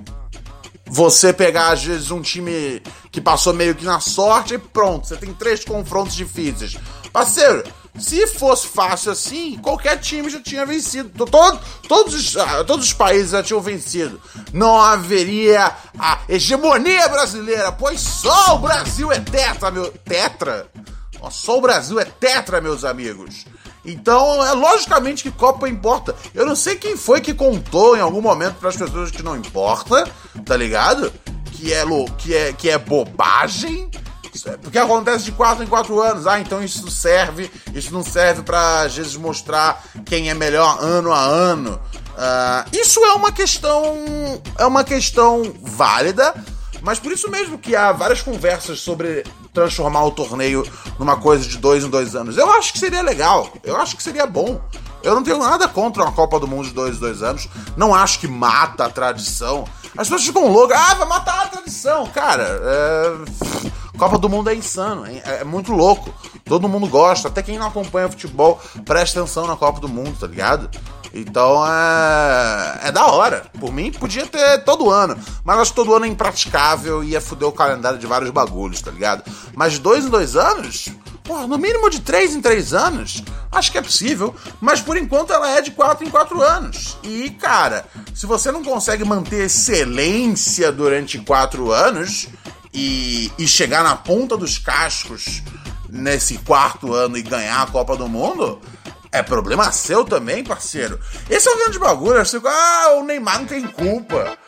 você 0.86 1.32
pegar 1.32 1.68
às 1.68 1.82
vezes 1.84 2.10
um 2.10 2.20
time 2.20 2.82
que 3.10 3.20
passou 3.20 3.52
meio 3.52 3.74
que 3.74 3.84
na 3.84 4.00
sorte 4.00 4.54
e 4.54 4.58
pronto, 4.58 5.06
você 5.06 5.16
tem 5.16 5.32
três 5.34 5.64
confrontos 5.64 6.14
difíceis. 6.14 6.76
Parceiro, 7.12 7.64
Se 7.98 8.26
fosse 8.28 8.68
fácil 8.68 9.10
assim, 9.10 9.58
qualquer 9.58 9.98
time 9.98 10.30
já 10.30 10.40
tinha 10.40 10.64
vencido. 10.64 11.26
Todo, 11.26 11.60
todos, 11.88 12.14
os, 12.14 12.36
ah, 12.36 12.62
todos 12.64 12.86
os 12.86 12.92
países 12.92 13.32
já 13.32 13.42
tinham 13.42 13.60
vencido. 13.60 14.20
Não 14.52 14.80
haveria 14.80 15.72
a 15.98 16.20
hegemonia 16.28 17.08
brasileira, 17.08 17.72
pois 17.72 18.00
só 18.00 18.54
o 18.54 18.58
Brasil 18.60 19.10
é 19.10 19.18
tetra, 19.18 19.70
meu. 19.72 19.90
Tetra? 20.04 20.68
Só 21.30 21.58
o 21.58 21.60
Brasil 21.60 21.98
é 21.98 22.04
tetra, 22.04 22.60
meus 22.60 22.84
amigos. 22.84 23.44
Então, 23.84 24.44
é 24.44 24.52
logicamente 24.52 25.22
que 25.22 25.30
Copa 25.30 25.68
importa. 25.68 26.14
Eu 26.34 26.46
não 26.46 26.54
sei 26.54 26.76
quem 26.76 26.96
foi 26.96 27.20
que 27.20 27.34
contou 27.34 27.96
em 27.96 28.00
algum 28.00 28.20
momento 28.22 28.54
para 28.56 28.68
as 28.68 28.76
pessoas 28.76 29.10
que 29.10 29.22
não 29.22 29.36
importa, 29.36 30.08
tá 30.44 30.56
ligado? 30.56 31.12
Que 31.60 31.74
é, 31.74 31.84
que 32.16 32.34
é, 32.34 32.52
que 32.54 32.70
é 32.70 32.78
bobagem. 32.78 33.90
É 34.46 34.56
porque 34.56 34.78
acontece 34.78 35.24
de 35.24 35.32
4 35.32 35.62
em 35.62 35.66
4 35.66 36.00
anos. 36.00 36.26
Ah, 36.26 36.40
então 36.40 36.62
isso 36.62 36.90
serve. 36.90 37.50
Isso 37.74 37.92
não 37.92 38.02
serve 38.02 38.42
para 38.42 38.82
às 38.82 38.96
vezes 38.96 39.14
mostrar 39.16 39.84
quem 40.06 40.30
é 40.30 40.34
melhor 40.34 40.78
ano 40.80 41.12
a 41.12 41.20
ano. 41.20 41.78
Uh, 42.12 42.76
isso 42.80 43.04
é 43.04 43.12
uma 43.12 43.30
questão. 43.30 43.84
É 44.56 44.64
uma 44.64 44.84
questão 44.84 45.54
válida. 45.60 46.34
Mas 46.80 46.98
por 46.98 47.12
isso 47.12 47.30
mesmo 47.30 47.58
que 47.58 47.76
há 47.76 47.92
várias 47.92 48.22
conversas 48.22 48.80
sobre 48.80 49.22
transformar 49.52 50.04
o 50.04 50.12
torneio 50.12 50.66
numa 50.98 51.16
coisa 51.16 51.46
de 51.46 51.58
dois 51.58 51.84
em 51.84 51.90
dois 51.90 52.14
anos. 52.14 52.38
Eu 52.38 52.50
acho 52.52 52.72
que 52.72 52.78
seria 52.78 53.02
legal. 53.02 53.52
Eu 53.62 53.76
acho 53.76 53.96
que 53.96 54.02
seria 54.02 54.24
bom. 54.24 54.58
Eu 55.02 55.14
não 55.14 55.22
tenho 55.22 55.38
nada 55.38 55.68
contra 55.68 56.02
uma 56.02 56.12
Copa 56.12 56.38
do 56.38 56.46
Mundo 56.46 56.68
de 56.68 56.74
dois 56.74 56.96
em 56.96 57.00
dois 57.00 57.22
anos. 57.22 57.48
Não 57.76 57.94
acho 57.94 58.18
que 58.18 58.28
mata 58.28 58.86
a 58.86 58.90
tradição. 58.90 59.66
As 59.96 60.08
pessoas 60.08 60.24
ficam 60.24 60.50
loucas. 60.52 60.78
Ah, 60.78 60.94
vai 60.94 61.08
matar 61.08 61.44
a 61.44 61.48
tradição. 61.48 62.06
Cara, 62.06 62.60
é... 62.62 63.60
Copa 63.98 64.16
do 64.16 64.28
Mundo 64.30 64.48
é 64.48 64.54
insano. 64.54 65.04
É, 65.06 65.40
é 65.40 65.44
muito 65.44 65.72
louco. 65.72 66.12
Todo 66.44 66.68
mundo 66.68 66.86
gosta. 66.86 67.28
Até 67.28 67.42
quem 67.42 67.58
não 67.58 67.66
acompanha 67.66 68.08
futebol 68.08 68.60
presta 68.84 69.20
atenção 69.20 69.46
na 69.46 69.56
Copa 69.56 69.80
do 69.80 69.88
Mundo, 69.88 70.18
tá 70.18 70.26
ligado? 70.26 70.70
Então 71.12 71.62
é. 71.66 72.88
É 72.88 72.92
da 72.92 73.06
hora. 73.06 73.46
Por 73.58 73.72
mim, 73.72 73.92
podia 73.92 74.26
ter 74.26 74.64
todo 74.64 74.90
ano. 74.90 75.18
Mas 75.44 75.58
acho 75.58 75.72
que 75.72 75.76
todo 75.76 75.94
ano 75.94 76.06
é 76.06 76.08
impraticável 76.08 77.04
e 77.04 77.10
ia 77.10 77.20
foder 77.20 77.48
o 77.48 77.52
calendário 77.52 77.98
de 77.98 78.06
vários 78.06 78.30
bagulhos, 78.30 78.80
tá 78.80 78.90
ligado? 78.90 79.22
Mas 79.54 79.78
dois 79.78 80.06
em 80.06 80.08
dois 80.08 80.36
anos, 80.36 80.88
no 81.46 81.58
mínimo 81.58 81.88
de 81.88 82.00
três 82.00 82.34
em 82.34 82.40
três 82.40 82.72
anos, 82.74 83.22
acho 83.50 83.72
que 83.72 83.78
é 83.78 83.82
possível. 83.82 84.34
Mas 84.60 84.80
por 84.80 84.96
enquanto 84.96 85.32
ela 85.32 85.50
é 85.50 85.60
de 85.60 85.70
quatro 85.70 86.06
em 86.06 86.10
quatro 86.10 86.42
anos. 86.42 86.96
E, 87.02 87.30
cara, 87.30 87.86
se 88.14 88.26
você 88.26 88.50
não 88.50 88.62
consegue 88.62 89.04
manter 89.04 89.46
excelência 89.46 90.70
durante 90.70 91.18
quatro 91.18 91.72
anos 91.72 92.28
e, 92.72 93.30
e 93.38 93.46
chegar 93.46 93.82
na 93.82 93.96
ponta 93.96 94.36
dos 94.36 94.58
cascos 94.58 95.42
nesse 95.88 96.38
quarto 96.38 96.92
ano 96.92 97.16
e 97.16 97.22
ganhar 97.22 97.62
a 97.62 97.66
Copa 97.66 97.96
do 97.96 98.08
Mundo 98.08 98.60
é 99.12 99.22
problema 99.22 99.72
seu 99.72 100.04
também, 100.04 100.44
parceiro. 100.44 100.98
Esse 101.28 101.48
é 101.48 101.52
o 101.52 101.58
grande 101.58 101.78
bagulho. 101.78 102.20
Assim, 102.20 102.40
ah, 102.44 102.96
o 102.98 103.04
Neymar 103.04 103.40
não 103.40 103.46
tem 103.46 103.62
culpa. 103.66 104.38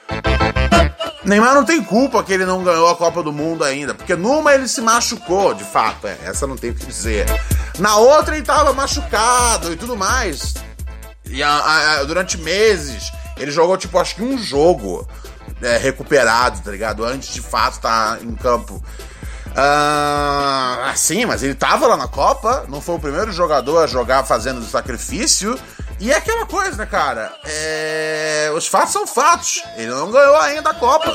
Neymar 1.25 1.55
não 1.55 1.64
tem 1.64 1.83
culpa 1.83 2.23
que 2.23 2.33
ele 2.33 2.45
não 2.45 2.64
ganhou 2.64 2.88
a 2.88 2.97
Copa 2.97 3.23
do 3.23 3.33
Mundo 3.33 3.62
ainda. 3.62 3.95
Porque 3.95 4.17
numa 4.17 4.52
ele 4.55 4.67
se 4.67 4.81
machucou, 4.81 5.55
de 5.55 5.64
fato. 5.64 6.07
É, 6.07 6.19
essa 6.25 6.47
não 6.47 6.57
tem 6.57 6.71
o 6.71 6.75
que 6.75 6.87
dizer. 6.87 7.26
Na 7.79 7.97
outra 7.97 8.37
ele 8.37 8.45
tava 8.45 8.73
machucado 8.73 9.73
e 9.73 9.76
tudo 9.76 9.97
mais. 9.97 10.55
E 11.25 11.43
a, 11.43 12.00
a, 12.00 12.05
durante 12.05 12.37
meses 12.38 13.12
ele 13.37 13.50
jogou, 13.50 13.76
tipo, 13.76 13.99
acho 13.99 14.17
que 14.17 14.23
um 14.23 14.37
jogo 14.37 15.09
é, 15.62 15.76
recuperado, 15.76 16.61
tá 16.61 16.71
ligado? 16.71 17.05
Antes 17.05 17.33
de 17.33 17.41
fato 17.41 17.75
estar 17.75 18.17
tá 18.17 18.23
em 18.23 18.35
campo. 18.35 18.83
Ah, 19.55 20.93
sim, 20.97 21.26
mas 21.26 21.43
ele 21.43 21.55
tava 21.55 21.87
lá 21.87 21.97
na 21.97 22.09
Copa, 22.09 22.64
não 22.69 22.81
foi 22.81 22.95
o 22.95 22.99
primeiro 22.99 23.31
jogador 23.33 23.79
a 23.79 23.87
jogar 23.87 24.25
fazendo 24.25 24.62
sacrifício. 24.64 25.59
E 26.02 26.11
é 26.11 26.16
aquela 26.16 26.44
coisa, 26.44 26.76
né, 26.78 26.85
cara? 26.85 27.32
É... 27.44 28.50
Os 28.56 28.66
fatos 28.66 28.92
são 28.92 29.06
fatos. 29.06 29.62
Ele 29.76 29.87
não 29.87 30.11
ganhou 30.11 30.37
ainda 30.37 30.71
a 30.71 30.75
Copa. 30.75 31.14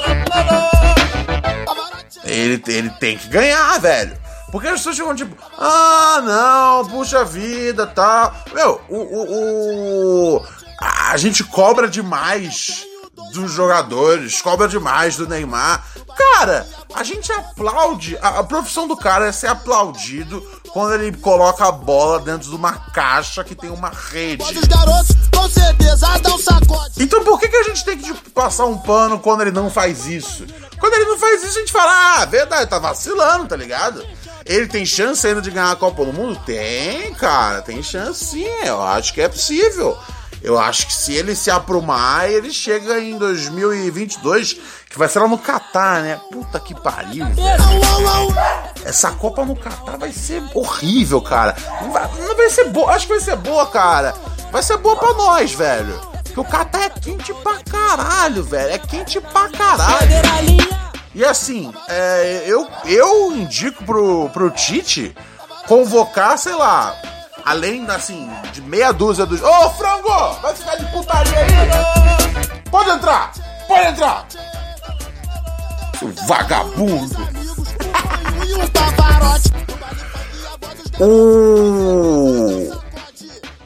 Ele, 2.23 2.63
ele 2.67 2.89
tem 2.91 3.17
que 3.17 3.27
ganhar, 3.27 3.77
velho. 3.81 4.17
Porque 4.49 4.69
as 4.69 4.75
pessoas 4.75 4.95
ficam 4.97 5.13
tipo, 5.13 5.35
ah, 5.57 6.21
não, 6.23 6.85
puxa 6.87 7.25
vida, 7.25 7.85
tá. 7.85 8.33
Meu, 8.53 8.79
o, 8.87 8.95
o, 8.95 10.37
o, 10.37 10.45
a 10.79 11.17
gente 11.17 11.43
cobra 11.43 11.89
demais 11.89 12.85
dos 13.33 13.51
jogadores, 13.51 14.41
cobra 14.41 14.69
demais 14.69 15.17
do 15.17 15.27
Neymar. 15.27 15.85
Cara, 16.15 16.65
a 16.93 17.03
gente 17.03 17.31
aplaude. 17.31 18.17
A, 18.21 18.39
a, 18.39 18.43
profissão 18.43 18.87
do 18.87 18.95
cara 18.95 19.27
é 19.27 19.31
ser 19.31 19.47
aplaudido 19.47 20.41
quando 20.69 20.95
ele 20.95 21.15
coloca 21.17 21.67
a 21.67 21.71
bola 21.71 22.19
dentro 22.19 22.49
de 22.49 22.55
uma 22.55 22.73
caixa 22.73 23.43
que 23.43 23.55
tem 23.55 23.69
uma 23.69 23.89
rede. 23.89 24.43
Então 26.97 27.23
por 27.23 27.39
que, 27.39 27.47
que 27.47 27.55
a 27.55 27.63
gente 27.63 27.83
tem 27.83 27.97
que 27.97 28.03
tipo, 28.05 28.29
passar 28.31 28.65
um 28.65 28.77
pano 28.77 29.19
quando 29.19 29.41
ele 29.41 29.51
não 29.51 29.69
faz 29.69 30.05
isso? 30.07 30.45
Quando 30.79 30.93
ele 30.93 31.05
não 31.05 31.17
faz 31.17 31.43
isso, 31.43 31.57
a 31.57 31.59
gente 31.59 31.71
fala, 31.71 32.21
ah, 32.21 32.25
verdade, 32.25 32.69
tá 32.69 32.79
vacilando, 32.79 33.47
tá 33.47 33.55
ligado? 33.55 34.05
Ele 34.45 34.67
tem 34.67 34.85
chance 34.85 35.25
ainda 35.27 35.41
de 35.41 35.51
ganhar 35.51 35.71
a 35.71 35.75
Copa 35.75 36.05
do 36.05 36.13
Mundo? 36.13 36.39
Tem, 36.45 37.13
cara, 37.15 37.61
tem 37.61 37.83
chance 37.83 38.23
sim. 38.23 38.47
Eu 38.63 38.81
acho 38.81 39.13
que 39.13 39.21
é 39.21 39.27
possível. 39.27 39.97
Eu 40.47 40.57
acho 40.57 40.87
que 40.87 40.93
se 40.93 41.13
ele 41.13 41.35
se 41.35 41.51
aprumar, 41.51 42.31
ele 42.31 42.53
chega 42.53 43.01
em 43.01 43.17
2022, 43.17 44.53
que 44.89 44.97
vai 44.97 45.09
ser 45.09 45.19
lá 45.19 45.27
no 45.27 45.37
Catar, 45.37 46.01
né? 46.01 46.21
Puta 46.31 46.57
que 46.57 46.73
pariu, 46.73 47.25
velho. 47.25 47.37
Essa 48.85 49.11
Copa 49.11 49.43
no 49.43 49.57
Catar 49.57 49.97
vai 49.97 50.13
ser 50.13 50.41
horrível, 50.53 51.21
cara. 51.21 51.53
Não 51.81 51.91
vai, 51.91 52.09
não 52.19 52.33
vai 52.37 52.49
ser 52.49 52.69
boa, 52.69 52.93
acho 52.93 53.07
que 53.07 53.11
vai 53.11 53.21
ser 53.21 53.35
boa, 53.35 53.67
cara. 53.67 54.13
Vai 54.49 54.63
ser 54.63 54.77
boa 54.77 54.95
pra 54.95 55.13
nós, 55.15 55.51
velho. 55.51 55.99
Porque 56.23 56.39
o 56.39 56.45
Catar 56.45 56.83
é 56.83 56.89
quente 56.91 57.33
pra 57.33 57.57
caralho, 57.69 58.41
velho. 58.41 58.71
É 58.71 58.77
quente 58.77 59.19
pra 59.19 59.49
caralho. 59.49 60.07
E 61.13 61.25
assim, 61.25 61.73
é, 61.89 62.43
eu, 62.45 62.65
eu 62.85 63.33
indico 63.33 63.83
pro, 63.83 64.29
pro 64.29 64.49
Tite 64.51 65.13
convocar, 65.67 66.37
sei 66.37 66.55
lá, 66.55 66.95
além, 67.47 67.89
assim, 67.89 68.29
de 68.51 68.61
meia 68.61 68.91
dúzia 68.91 69.25
dos. 69.25 69.41
Ô, 69.41 69.47
oh, 69.47 69.69
frango! 69.71 70.33
Vai 70.41 70.53
ficar 70.53 70.75
de 70.75 70.85
putaria 70.91 71.39
aí! 71.39 71.47
Pode 72.69 72.89
entrar! 72.89 73.31
Pode 73.65 73.87
entrar! 73.87 74.27
Seu 75.97 76.11
vagabundo! 76.27 77.15
o... 80.99 82.75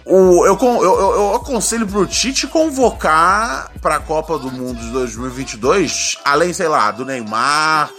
O, 0.03 0.45
eu, 0.45 0.57
eu, 0.59 0.99
eu, 0.99 1.35
aconselho 1.35 1.87
pro 1.87 2.05
Tite 2.05 2.45
convocar 2.45 3.71
pra 3.81 3.97
Copa 3.97 4.37
do 4.37 4.51
Mundo 4.51 4.77
de 4.77 4.89
2022, 4.89 6.17
além, 6.25 6.51
sei 6.51 6.67
lá, 6.67 6.91
do 6.91 7.05
Neymar 7.05 7.89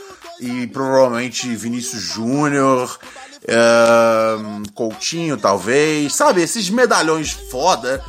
e 0.43 0.67
provavelmente 0.67 1.55
Vinícius 1.55 2.03
Júnior 2.03 2.99
Coutinho, 4.75 5.37
talvez. 5.37 6.15
Sabe, 6.15 6.43
esses 6.43 6.69
medalhões 6.69 7.31
foda. 7.31 8.03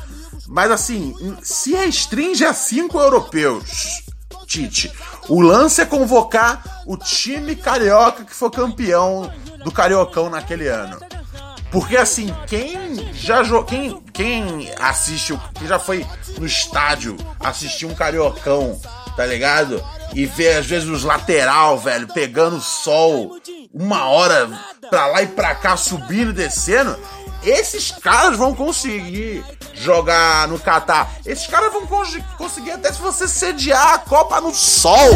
Mas 0.47 0.71
assim, 0.71 1.15
se 1.41 1.73
restringe 1.73 2.43
a 2.43 2.53
cinco 2.53 2.99
europeus, 2.99 4.03
Tite. 4.45 4.91
O 5.29 5.41
lance 5.41 5.81
é 5.81 5.85
convocar 5.85 6.83
o 6.85 6.97
time 6.97 7.55
carioca 7.55 8.25
que 8.25 8.35
foi 8.35 8.51
campeão 8.51 9.31
do 9.63 9.71
Cariocão 9.71 10.29
naquele 10.29 10.67
ano. 10.67 10.99
Porque 11.71 11.97
assim, 11.97 12.31
quem 12.45 13.11
já 13.13 13.41
quem, 13.63 13.99
quem 14.13 14.69
assiste, 14.79 15.39
quem 15.55 15.67
já 15.67 15.79
foi 15.79 16.05
no 16.37 16.45
estádio 16.45 17.17
assistir 17.39 17.87
um 17.87 17.95
Cariocão, 17.95 18.79
tá 19.15 19.25
ligado? 19.25 19.83
E 20.13 20.25
vê 20.25 20.53
às 20.53 20.65
vezes 20.65 20.87
os 20.87 21.03
lateral, 21.03 21.77
velho, 21.77 22.07
pegando 22.07 22.61
sol 22.61 23.37
uma 23.73 24.05
hora 24.05 24.49
pra 24.89 25.07
lá 25.07 25.23
e 25.23 25.27
pra 25.27 25.55
cá, 25.55 25.75
subindo 25.75 26.29
e 26.29 26.33
descendo, 26.33 26.95
esses 27.43 27.91
caras 27.91 28.37
vão 28.37 28.53
conseguir 28.55 29.43
jogar 29.73 30.47
no 30.47 30.59
Catar. 30.59 31.11
Esses 31.25 31.47
caras 31.47 31.73
vão 31.73 31.85
conseguir 32.37 32.71
até 32.71 32.91
se 32.91 33.01
você 33.01 33.27
sediar 33.27 33.93
a 33.93 33.97
Copa 33.97 34.39
no 34.39 34.53
sol. 34.53 35.15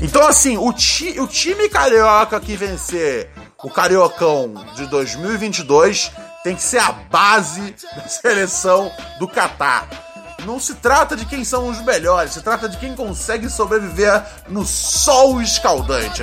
Então, 0.00 0.26
assim, 0.26 0.56
o, 0.56 0.72
ti 0.72 1.18
o 1.18 1.26
time 1.26 1.68
carioca 1.68 2.40
que 2.40 2.56
vencer 2.56 3.28
o 3.62 3.68
Cariocão 3.68 4.54
de 4.74 4.86
2022 4.86 6.10
tem 6.42 6.54
que 6.54 6.62
ser 6.62 6.78
a 6.78 6.92
base 6.92 7.74
da 7.94 8.08
seleção 8.08 8.90
do 9.18 9.28
Catar. 9.28 10.09
Não 10.46 10.58
se 10.58 10.74
trata 10.74 11.16
de 11.16 11.24
quem 11.26 11.44
são 11.44 11.68
os 11.68 11.80
melhores, 11.84 12.32
se 12.32 12.40
trata 12.40 12.68
de 12.68 12.76
quem 12.78 12.94
consegue 12.94 13.48
sobreviver 13.48 14.22
no 14.48 14.64
sol 14.64 15.40
escaldante. 15.40 16.22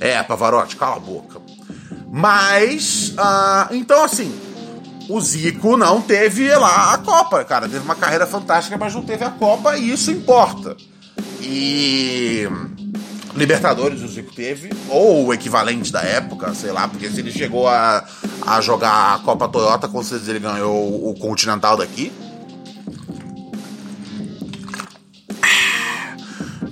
É, 0.00 0.22
Pavarotti, 0.22 0.76
cala 0.76 0.96
a 0.96 1.00
boca. 1.00 1.40
Mas, 2.10 3.10
uh, 3.10 3.72
então 3.74 4.02
assim, 4.02 4.34
o 5.08 5.20
Zico 5.20 5.76
não 5.76 6.00
teve 6.00 6.54
lá 6.56 6.94
a 6.94 6.98
Copa, 6.98 7.44
cara. 7.44 7.68
Teve 7.68 7.84
uma 7.84 7.94
carreira 7.94 8.26
fantástica, 8.26 8.76
mas 8.78 8.94
não 8.94 9.02
teve 9.02 9.24
a 9.24 9.30
Copa 9.30 9.76
e 9.76 9.90
isso 9.90 10.10
importa. 10.10 10.76
E 11.40 12.48
Libertadores 13.34 14.02
o 14.02 14.08
Zico 14.08 14.34
teve, 14.34 14.70
ou 14.88 15.26
o 15.26 15.34
equivalente 15.34 15.92
da 15.92 16.00
época, 16.02 16.52
sei 16.54 16.72
lá, 16.72 16.88
porque 16.88 17.08
se 17.08 17.20
ele 17.20 17.30
chegou 17.30 17.68
a, 17.68 18.04
a 18.44 18.60
jogar 18.60 19.14
a 19.14 19.18
Copa 19.20 19.48
Toyota, 19.48 19.86
com 19.86 20.02
certeza 20.02 20.32
ele 20.32 20.40
ganhou 20.40 21.08
o, 21.08 21.14
Continental 21.14 21.76
daqui. 21.76 22.12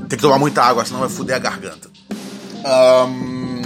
Tem 0.08 0.16
que 0.16 0.22
tomar 0.22 0.38
muita 0.38 0.62
água, 0.62 0.84
senão 0.84 1.00
vai 1.00 1.08
foder 1.08 1.36
a 1.36 1.38
garganta. 1.38 1.88
Um, 3.06 3.62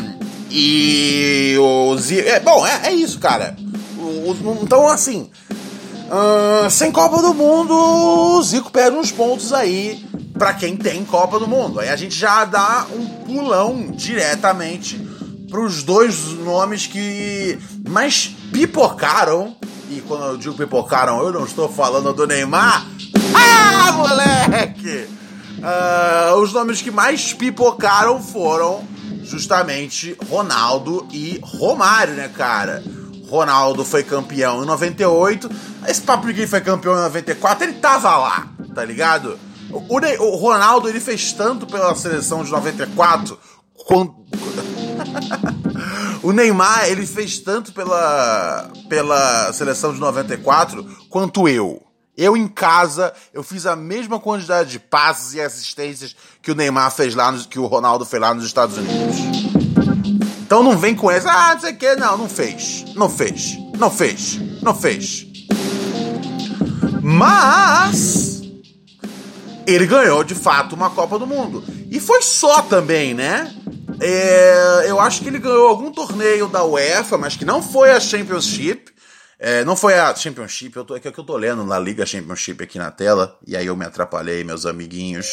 e 0.51 1.57
o 1.59 1.97
Zico. 1.97 2.29
É, 2.29 2.41
bom, 2.41 2.67
é, 2.67 2.89
é 2.89 2.93
isso, 2.93 3.19
cara. 3.19 3.57
Então, 4.63 4.89
assim. 4.89 5.31
Uh, 6.11 6.69
sem 6.69 6.93
Copa 6.93 7.23
do 7.23 7.33
Mundo, 7.33 7.73
o 7.75 8.43
Zico 8.43 8.71
perde 8.71 8.99
uns 8.99 9.11
pontos 9.11 9.51
aí 9.51 10.05
para 10.43 10.55
quem 10.55 10.77
tem 10.77 11.05
Copa 11.05 11.39
do 11.39 11.47
Mundo. 11.47 11.79
Aí 11.79 11.89
a 11.89 11.95
gente 11.95 12.17
já 12.17 12.45
dá 12.45 12.85
um 12.93 13.07
pulão 13.07 13.93
diretamente 13.93 14.99
pros 15.49 15.85
dois 15.85 16.33
nomes 16.33 16.85
que 16.85 17.57
mais 17.89 18.35
pipocaram. 18.51 19.55
E 19.89 20.01
quando 20.01 20.25
eu 20.25 20.37
digo 20.37 20.55
pipocaram, 20.55 21.23
eu 21.23 21.31
não 21.31 21.45
estou 21.45 21.69
falando 21.69 22.13
do 22.13 22.27
Neymar. 22.27 22.85
Ah, 23.37 23.93
moleque! 23.93 25.07
Uh, 25.59 26.35
os 26.41 26.53
nomes 26.53 26.83
que 26.83 26.91
mais 26.91 27.33
pipocaram 27.33 28.21
foram 28.21 28.83
justamente 29.23 30.17
Ronaldo 30.29 31.07
e 31.13 31.39
Romário, 31.41 32.15
né, 32.15 32.29
cara? 32.37 32.83
Ronaldo 33.29 33.85
foi 33.85 34.03
campeão 34.03 34.65
em 34.65 34.67
98. 34.67 35.49
Esse 35.87 36.01
papo 36.01 36.27
foi 36.49 36.61
campeão 36.61 36.95
em 36.95 37.03
94, 37.03 37.63
ele 37.63 37.75
tava 37.75 38.17
lá, 38.17 38.49
tá 38.75 38.85
ligado? 38.85 39.39
O, 39.73 40.25
o 40.25 40.37
Ronaldo, 40.37 40.88
ele 40.88 41.00
fez 41.00 41.33
tanto 41.33 41.67
pela 41.67 41.95
seleção 41.95 42.45
de 42.45 42.50
94 42.50 43.38
quanto. 43.87 44.14
o 46.23 46.33
Neymar, 46.33 46.88
ele 46.88 47.07
fez 47.07 47.38
tanto 47.38 47.73
pela, 47.73 48.71
pela 48.88 49.52
seleção 49.52 49.95
de 49.95 50.00
94 50.00 50.85
quanto 51.09 51.49
eu. 51.49 51.83
Eu 52.14 52.37
em 52.37 52.47
casa, 52.47 53.12
eu 53.33 53.43
fiz 53.43 53.64
a 53.64 53.75
mesma 53.75 54.21
quantidade 54.21 54.71
de 54.71 54.79
passes 54.79 55.33
e 55.33 55.41
assistências 55.41 56.14
que 56.43 56.50
o 56.50 56.55
Neymar 56.55 56.91
fez 56.91 57.14
lá, 57.14 57.33
que 57.49 57.59
o 57.59 57.67
Ronaldo 57.67 58.05
fez 58.05 58.21
lá 58.21 58.35
nos 58.35 58.45
Estados 58.45 58.76
Unidos. 58.76 59.17
Então 60.43 60.62
não 60.62 60.76
vem 60.76 60.95
com 60.95 61.11
essa, 61.11 61.31
ah, 61.31 61.55
não 61.55 61.61
sei 61.62 61.73
o 61.73 61.76
que, 61.76 61.97
não, 61.97 62.19
não 62.19 62.29
fez. 62.29 62.85
Não 62.95 63.09
fez. 63.09 63.57
Não 63.79 63.91
fez. 63.91 64.38
Não 64.61 64.75
fez. 64.75 65.26
Mas 67.00 68.32
ele 69.73 69.87
ganhou 69.87 70.23
de 70.23 70.35
fato 70.35 70.75
uma 70.75 70.91
Copa 70.91 71.19
do 71.19 71.26
Mundo. 71.26 71.64
E 71.91 72.00
foi 72.00 72.23
só 72.23 72.62
também, 72.62 73.14
né? 73.14 73.52
É, 74.00 74.85
eu 74.87 74.99
acho 75.00 75.23
que 75.23 75.29
ele 75.29 75.38
ganhou 75.38 75.69
algum 75.69 75.93
torneio 75.93 76.49
da 76.49 76.64
UEFA, 76.64 77.17
mas 77.17 77.37
que 77.37 77.45
não 77.45 77.62
foi 77.62 77.93
a 77.93 78.00
Championship. 78.00 78.93
É, 79.38 79.64
não 79.64 79.75
foi 79.75 79.99
a 79.99 80.14
Championship, 80.14 80.76
eu 80.76 80.85
tô, 80.85 80.95
é 80.97 81.00
que 81.00 81.09
eu 81.09 81.25
tô 81.25 81.37
lendo 81.37 81.64
na 81.64 81.79
Liga 81.79 82.07
Championship 82.07 82.62
aqui 82.62 82.79
na 82.79 82.93
tela, 82.93 83.37
e 83.45 83.57
aí 83.57 83.67
eu 83.67 83.76
me 83.76 83.85
atrapalhei, 83.85 84.45
meus 84.45 84.64
amiguinhos. 84.64 85.26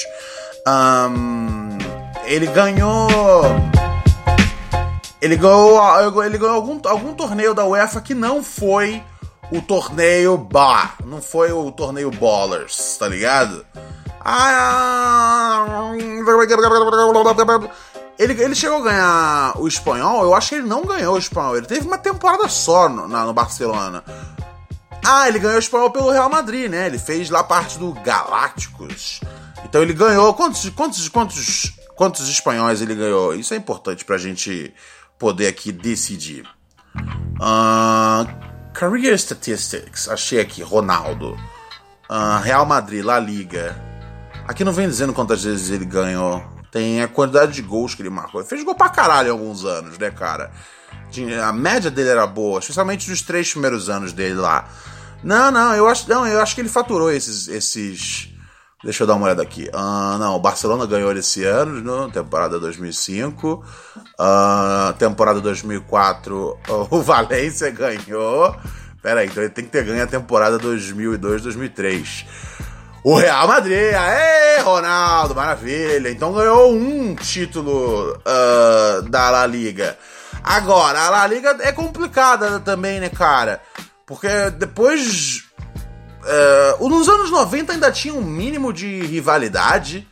Um, 0.67 1.77
ele 2.25 2.47
ganhou 2.47 3.43
ele 5.21 5.35
ganhou, 5.35 6.23
ele 6.23 6.37
ganhou 6.37 6.55
algum, 6.55 6.79
algum 6.85 7.13
torneio 7.13 7.53
da 7.53 7.65
UEFA 7.65 7.99
que 7.99 8.13
não 8.13 8.41
foi 8.41 9.03
o 9.51 9.61
torneio 9.61 10.37
Bar, 10.37 10.95
não 11.05 11.21
foi 11.21 11.51
o 11.51 11.71
torneio 11.71 12.09
Ballers, 12.09 12.95
tá 12.97 13.07
ligado? 13.07 13.65
Ele, 18.17 18.33
ele 18.43 18.53
chegou 18.53 18.79
a 18.79 18.83
ganhar 18.83 19.53
o 19.57 19.67
espanhol, 19.67 20.23
eu 20.23 20.35
acho 20.35 20.49
que 20.49 20.55
ele 20.55 20.67
não 20.67 20.85
ganhou 20.85 21.15
o 21.15 21.17
espanhol, 21.17 21.55
ele 21.55 21.65
teve 21.65 21.87
uma 21.87 21.97
temporada 21.97 22.49
só 22.49 22.89
no, 22.89 23.07
na, 23.07 23.23
no 23.23 23.33
Barcelona. 23.33 24.03
Ah, 25.05 25.27
ele 25.29 25.39
ganhou 25.39 25.55
o 25.55 25.59
espanhol 25.59 25.89
pelo 25.89 26.11
Real 26.11 26.29
Madrid, 26.29 26.69
né? 26.69 26.87
Ele 26.87 26.99
fez 26.99 27.29
lá 27.29 27.43
parte 27.43 27.79
do 27.79 27.93
Galácticos. 27.93 29.21
Então 29.63 29.81
ele 29.81 29.93
ganhou. 29.93 30.33
Quantos, 30.33 30.69
quantos, 30.69 31.07
quantos, 31.07 31.73
quantos 31.95 32.27
espanhóis 32.27 32.81
ele 32.81 32.93
ganhou? 32.93 33.33
Isso 33.33 33.53
é 33.53 33.57
importante 33.57 34.03
pra 34.03 34.17
gente 34.17 34.73
poder 35.17 35.47
aqui 35.47 35.71
decidir. 35.71 36.45
Uh, 37.39 38.27
career 38.73 39.17
Statistics, 39.17 40.09
achei 40.09 40.41
aqui, 40.41 40.61
Ronaldo. 40.61 41.37
Uh, 42.09 42.41
Real 42.43 42.65
Madrid, 42.65 43.03
La 43.03 43.19
Liga. 43.19 43.88
Aqui 44.49 44.63
não 44.63 44.73
vem 44.73 44.87
dizendo 44.87 45.13
quantas 45.13 45.43
vezes 45.43 45.69
ele 45.69 45.85
ganhou. 45.85 46.43
Tem 46.71 47.03
a 47.03 47.07
quantidade 47.07 47.51
de 47.51 47.61
gols 47.61 47.93
que 47.93 48.01
ele 48.01 48.09
marcou. 48.09 48.41
Ele 48.41 48.49
fez 48.49 48.63
gol 48.63 48.73
pra 48.73 48.89
caralho 48.89 49.27
em 49.27 49.31
alguns 49.31 49.63
anos, 49.63 49.95
né, 49.99 50.09
cara? 50.09 50.49
A 51.45 51.53
média 51.53 51.91
dele 51.91 52.09
era 52.09 52.25
boa, 52.25 52.57
especialmente 52.57 53.07
nos 53.11 53.21
três 53.21 53.51
primeiros 53.51 53.89
anos 53.89 54.11
dele 54.11 54.33
lá. 54.33 54.67
Não, 55.23 55.51
não, 55.51 55.75
eu 55.75 55.87
acho, 55.87 56.09
não, 56.09 56.25
eu 56.25 56.41
acho 56.41 56.55
que 56.55 56.61
ele 56.61 56.67
faturou 56.67 57.11
esses, 57.11 57.47
esses 57.47 58.33
Deixa 58.83 59.03
eu 59.03 59.07
dar 59.07 59.13
uma 59.13 59.25
olhada 59.25 59.43
aqui. 59.43 59.69
Uh, 59.71 60.17
não, 60.17 60.35
o 60.35 60.39
Barcelona 60.39 60.87
ganhou 60.87 61.11
esse 61.11 61.43
ano, 61.43 61.79
no, 61.79 62.09
temporada 62.09 62.59
2005. 62.59 63.63
Uh, 64.19 64.93
temporada 64.97 65.39
2004, 65.39 66.57
o 66.89 67.01
Valência 67.03 67.69
ganhou. 67.69 68.55
Pera 68.99 69.19
aí, 69.19 69.27
então 69.27 69.43
ele 69.43 69.51
tem 69.51 69.63
que 69.63 69.69
ter 69.69 69.85
ganho 69.85 70.03
a 70.03 70.07
temporada 70.07 70.57
2002-2003. 70.57 72.25
O 73.03 73.15
Real 73.15 73.47
Madrid, 73.47 73.93
aê, 73.93 74.59
Ronaldo, 74.61 75.35
maravilha. 75.35 76.09
Então 76.09 76.33
ganhou 76.33 76.73
um 76.73 77.15
título 77.15 78.13
uh, 78.17 79.01
da 79.09 79.29
La 79.29 79.45
Liga. 79.45 79.97
Agora, 80.43 80.99
a 81.01 81.09
La 81.09 81.27
Liga 81.27 81.57
é 81.61 81.71
complicada 81.71 82.59
também, 82.59 82.99
né, 82.99 83.09
cara? 83.09 83.61
Porque 84.05 84.27
depois 84.51 85.49
Uh, 86.19 86.89
nos 86.89 87.07
anos 87.07 87.31
90 87.31 87.73
ainda 87.73 87.91
tinha 87.91 88.13
um 88.13 88.21
mínimo 88.21 88.73
de 88.73 89.01
rivalidade, 89.01 90.05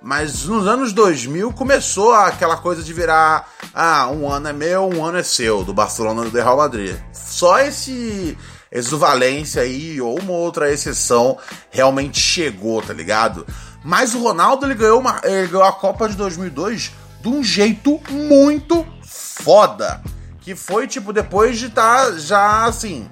mas 0.00 0.46
nos 0.46 0.66
anos 0.66 0.92
2000 0.92 1.52
começou 1.52 2.14
aquela 2.14 2.56
coisa 2.56 2.82
de 2.82 2.92
virar: 2.92 3.48
ah, 3.74 4.08
um 4.08 4.30
ano 4.30 4.48
é 4.48 4.52
meu, 4.52 4.88
um 4.88 5.04
ano 5.04 5.18
é 5.18 5.22
seu, 5.22 5.62
do 5.62 5.74
Barcelona 5.74 6.26
e 6.26 6.30
do 6.30 6.36
Real 6.36 6.56
Madrid. 6.56 6.96
Só 7.12 7.58
esse, 7.60 8.36
esse 8.72 8.90
do 8.90 8.98
Valência 8.98 9.62
aí, 9.62 10.00
ou 10.00 10.18
uma 10.18 10.32
outra 10.32 10.72
exceção, 10.72 11.38
realmente 11.70 12.18
chegou, 12.18 12.80
tá 12.80 12.92
ligado? 12.92 13.46
Mas 13.84 14.14
o 14.14 14.22
Ronaldo 14.22 14.66
ele 14.66 14.74
ganhou, 14.74 14.98
uma, 14.98 15.20
ele 15.22 15.46
ganhou 15.48 15.64
a 15.64 15.72
Copa 15.72 16.08
de 16.08 16.16
2002 16.16 16.92
de 17.20 17.28
um 17.28 17.44
jeito 17.44 18.00
muito 18.10 18.86
foda. 19.04 20.02
Que 20.40 20.56
foi 20.56 20.88
tipo 20.88 21.12
depois 21.12 21.58
de 21.58 21.66
estar 21.66 22.06
tá 22.06 22.18
já 22.18 22.64
assim, 22.64 23.08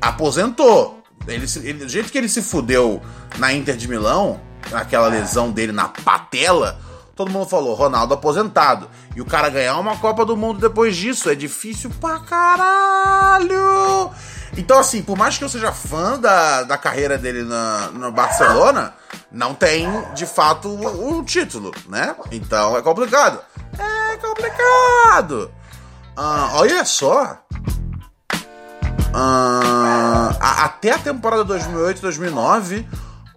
aposentou 0.00 0.98
ele, 1.26 1.46
ele, 1.62 1.84
do 1.84 1.88
jeito 1.88 2.10
que 2.10 2.18
ele 2.18 2.28
se 2.28 2.42
fudeu 2.42 3.02
na 3.38 3.52
Inter 3.52 3.76
de 3.76 3.88
Milão, 3.88 4.40
naquela 4.70 5.08
lesão 5.08 5.50
dele 5.50 5.72
na 5.72 5.88
patela, 5.88 6.80
todo 7.18 7.32
mundo 7.32 7.48
falou, 7.48 7.74
Ronaldo 7.74 8.14
aposentado. 8.14 8.88
E 9.16 9.20
o 9.20 9.24
cara 9.24 9.50
ganhar 9.50 9.76
uma 9.76 9.96
Copa 9.96 10.24
do 10.24 10.36
Mundo 10.36 10.60
depois 10.60 10.94
disso 10.94 11.28
é 11.28 11.34
difícil 11.34 11.90
pra 12.00 12.20
caralho. 12.20 14.12
Então, 14.56 14.78
assim, 14.78 15.02
por 15.02 15.18
mais 15.18 15.36
que 15.36 15.42
eu 15.42 15.48
seja 15.48 15.72
fã 15.72 16.16
da, 16.16 16.62
da 16.62 16.78
carreira 16.78 17.18
dele 17.18 17.42
na, 17.42 17.88
no 17.88 18.12
Barcelona, 18.12 18.94
não 19.32 19.52
tem, 19.52 19.88
de 20.14 20.26
fato, 20.26 20.68
o 20.68 21.24
título, 21.24 21.74
né? 21.88 22.14
Então 22.30 22.76
é 22.76 22.82
complicado. 22.82 23.40
É 23.76 24.16
complicado. 24.18 25.50
Ah, 26.16 26.52
olha 26.54 26.84
só. 26.84 27.36
Uh, 29.08 30.36
até 30.40 30.92
a 30.92 30.98
temporada 30.98 31.44
2008-2009, 31.44 32.86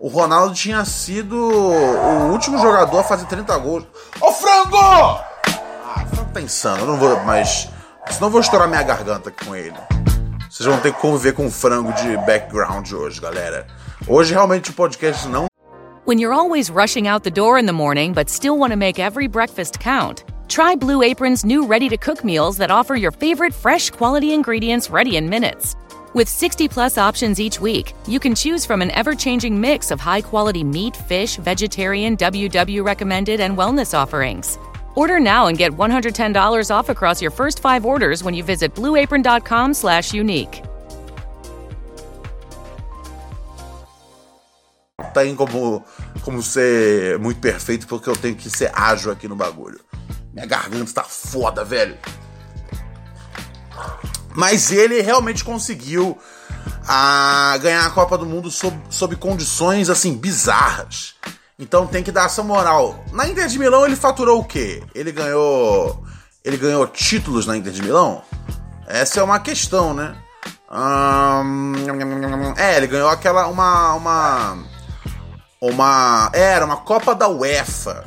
o 0.01 0.07
Ronaldo 0.07 0.55
tinha 0.55 0.83
sido 0.83 1.37
o 1.37 2.31
último 2.31 2.57
jogador 2.57 2.99
a 2.99 3.03
fazer 3.03 3.27
30 3.27 3.55
gols. 3.59 3.85
Ô 4.19 4.31
frango! 4.31 4.75
Ah, 4.75 6.03
o 6.03 6.15
frango 6.15 6.31
tá 6.33 6.41
insano, 6.41 6.81
eu 6.81 6.87
não 6.87 6.97
vou 6.97 7.23
mais. 7.23 7.69
Senão 8.09 8.27
eu 8.27 8.31
vou 8.31 8.41
estourar 8.41 8.67
minha 8.67 8.81
garganta 8.81 9.29
aqui 9.29 9.45
com 9.45 9.55
ele. 9.55 9.77
Vocês 10.49 10.67
vão 10.67 10.79
ter 10.79 10.91
que 10.91 10.99
conviver 10.99 11.33
com 11.33 11.45
o 11.45 11.51
frango 11.51 11.93
de 11.93 12.17
background 12.25 12.91
hoje, 12.91 13.21
galera. 13.21 13.67
Hoje 14.07 14.33
realmente 14.33 14.71
o 14.71 14.73
podcast 14.73 15.27
não. 15.27 15.45
When 16.07 16.19
you're 16.19 16.35
always 16.35 16.71
rushing 16.71 17.07
out 17.07 17.23
the 17.23 17.29
door 17.29 17.59
in 17.59 17.67
the 17.67 17.71
morning 17.71 18.11
but 18.11 18.27
still 18.27 18.57
want 18.57 18.71
to 18.71 18.77
make 18.77 18.99
every 18.99 19.27
breakfast 19.27 19.79
count. 19.79 20.23
Try 20.47 20.75
Blue 20.75 21.03
Apron's 21.03 21.45
new 21.45 21.67
ready 21.67 21.87
to 21.89 21.95
cook 21.95 22.25
meals 22.25 22.57
that 22.57 22.71
offer 22.71 22.95
your 22.95 23.11
favorite 23.11 23.53
fresh 23.53 23.91
quality 23.91 24.33
ingredients 24.33 24.89
ready 24.89 25.15
in 25.15 25.29
minutes. 25.29 25.75
With 26.13 26.27
60 26.27 26.67
plus 26.67 26.97
options 26.97 27.39
each 27.39 27.61
week, 27.61 27.93
you 28.05 28.19
can 28.19 28.35
choose 28.35 28.65
from 28.65 28.81
an 28.81 28.91
ever 28.91 29.15
changing 29.15 29.59
mix 29.59 29.91
of 29.91 30.01
high 30.01 30.21
quality 30.21 30.61
meat, 30.61 30.97
fish, 30.97 31.37
vegetarian, 31.37 32.17
WW 32.17 32.85
recommended, 32.85 33.39
and 33.39 33.57
wellness 33.57 33.97
offerings. 33.97 34.59
Order 34.95 35.21
now 35.21 35.47
and 35.47 35.57
get 35.57 35.71
$110 35.71 36.69
off 36.69 36.89
across 36.89 37.21
your 37.21 37.31
first 37.31 37.61
five 37.61 37.85
orders 37.85 38.25
when 38.25 38.33
you 38.33 38.43
visit 38.43 38.75
blueapron.com/slash 38.75 40.13
unique. 40.13 40.61
tem 45.13 45.35
como, 45.35 45.83
como 46.21 46.41
ser 46.41 47.19
muito 47.19 47.39
perfeito, 47.39 47.85
porque 47.87 48.09
eu 48.09 48.15
tenho 48.15 48.35
que 48.35 48.49
ser 48.49 48.71
ágil 48.73 49.11
aqui 49.11 49.27
no 49.27 49.35
bagulho. 49.35 49.79
Minha 50.33 50.45
garganta 50.45 50.93
tá 50.93 51.03
foda, 51.03 51.63
velho. 51.63 51.97
Mas 54.35 54.71
ele 54.71 55.01
realmente 55.01 55.43
conseguiu 55.43 56.17
a 56.87 57.57
ganhar 57.61 57.85
a 57.85 57.89
Copa 57.89 58.17
do 58.17 58.25
Mundo 58.25 58.49
sob, 58.49 58.77
sob 58.89 59.15
condições 59.15 59.89
assim 59.89 60.15
bizarras. 60.15 61.15
Então 61.57 61.85
tem 61.85 62.03
que 62.03 62.11
dar 62.11 62.25
essa 62.25 62.41
moral. 62.41 63.03
Na 63.11 63.27
Inter 63.27 63.47
de 63.47 63.59
Milão 63.59 63.85
ele 63.85 63.95
faturou 63.95 64.39
o 64.39 64.43
quê? 64.43 64.83
Ele 64.95 65.11
ganhou 65.11 66.03
ele 66.43 66.57
ganhou 66.57 66.87
títulos 66.87 67.45
na 67.45 67.55
Inter 67.55 67.71
de 67.71 67.83
Milão? 67.83 68.23
Essa 68.87 69.19
é 69.19 69.23
uma 69.23 69.39
questão, 69.39 69.93
né? 69.93 70.15
é, 72.57 72.77
ele 72.77 72.87
ganhou 72.87 73.09
aquela 73.09 73.47
uma 73.47 73.93
uma 73.93 74.57
uma 75.61 76.31
era 76.33 76.65
uma 76.65 76.77
Copa 76.77 77.13
da 77.13 77.27
UEFA. 77.27 78.05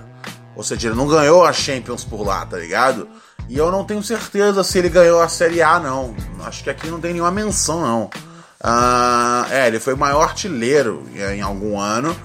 Ou 0.57 0.63
seja, 0.63 0.89
ele 0.89 0.97
não 0.97 1.07
ganhou 1.07 1.45
a 1.45 1.53
Champions 1.53 2.05
por 2.05 2.25
lá, 2.25 2.45
tá 2.47 2.57
ligado? 2.57 3.09
E 3.48 3.59
eu 3.59 3.70
não 3.70 3.85
tenho 3.85 4.02
certeza 4.02 4.64
se 4.64 4.78
ele 4.78 4.88
ganhou 4.88 5.20
a 5.20 5.28
Série 5.28 5.62
A, 5.62 5.78
não. 5.78 6.14
Acho 6.44 6.64
que 6.64 6.70
aqui 6.70 6.88
não 6.88 7.00
tem 7.00 7.12
nenhuma 7.12 7.30
menção, 7.30 7.80
não. 7.80 8.11
Uh, 8.64 9.44
é, 9.50 9.66
ele 9.66 9.78
foi 9.78 9.92
o 9.92 9.98
maior 9.98 10.22
artilheiro 10.22 11.04
em 11.14 11.42
algum 11.42 11.78
ano, 11.78 12.16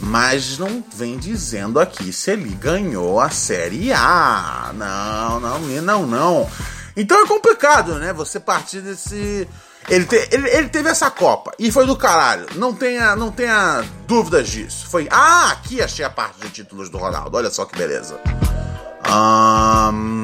mas 0.00 0.56
não 0.56 0.82
vem 0.94 1.18
dizendo 1.18 1.78
aqui 1.78 2.12
se 2.12 2.30
ele 2.30 2.48
ganhou 2.54 3.20
a 3.20 3.28
Série 3.28 3.92
A. 3.92 4.72
Não, 4.74 5.40
não, 5.40 5.58
não, 5.60 6.06
não. 6.06 6.50
Então 6.96 7.22
é 7.22 7.26
complicado, 7.26 7.94
né? 7.98 8.12
Você 8.12 8.40
partir 8.40 8.80
desse. 8.80 9.46
Ele, 9.88 10.04
te, 10.06 10.16
ele, 10.30 10.48
ele, 10.48 10.68
teve 10.68 10.88
essa 10.88 11.10
Copa 11.10 11.52
e 11.58 11.72
foi 11.72 11.84
do 11.84 11.96
caralho. 11.96 12.46
Não 12.54 12.72
tenha, 12.72 13.16
não 13.16 13.30
tenha 13.30 13.84
dúvidas 14.06 14.48
disso. 14.48 14.88
Foi. 14.88 15.08
Ah, 15.10 15.50
aqui 15.52 15.82
achei 15.82 16.04
a 16.04 16.10
parte 16.10 16.40
de 16.40 16.50
títulos 16.50 16.88
do 16.88 16.98
Ronaldo. 16.98 17.36
Olha 17.36 17.50
só 17.50 17.64
que 17.64 17.76
beleza. 17.76 18.18
Um, 19.08 20.21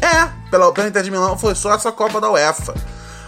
é, 0.00 0.28
pela, 0.50 0.72
pela 0.72 0.88
Inter 0.88 1.02
de 1.02 1.10
Milão 1.10 1.38
foi 1.38 1.54
só 1.54 1.74
essa 1.74 1.92
Copa 1.92 2.20
da 2.20 2.30
UEFA. 2.30 2.74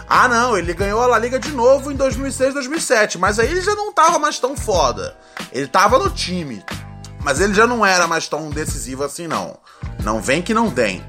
Ah, 0.07 0.27
não, 0.27 0.57
ele 0.57 0.73
ganhou 0.73 1.01
a 1.01 1.07
La 1.07 1.17
Liga 1.17 1.39
de 1.39 1.51
novo 1.51 1.91
em 1.91 1.95
2006, 1.95 2.53
2007, 2.53 3.17
mas 3.17 3.39
aí 3.39 3.49
ele 3.49 3.61
já 3.61 3.73
não 3.73 3.91
tava 3.91 4.19
mais 4.19 4.37
tão 4.37 4.55
foda. 4.55 5.15
Ele 5.51 5.67
tava 5.67 5.97
no 5.97 6.09
time, 6.09 6.63
mas 7.23 7.39
ele 7.39 7.53
já 7.53 7.65
não 7.65 7.85
era 7.85 8.07
mais 8.07 8.27
tão 8.27 8.49
decisivo 8.49 9.03
assim, 9.03 9.27
não. 9.27 9.57
Não 10.03 10.21
vem 10.21 10.41
que 10.41 10.53
não 10.53 10.69
tem. 10.69 11.03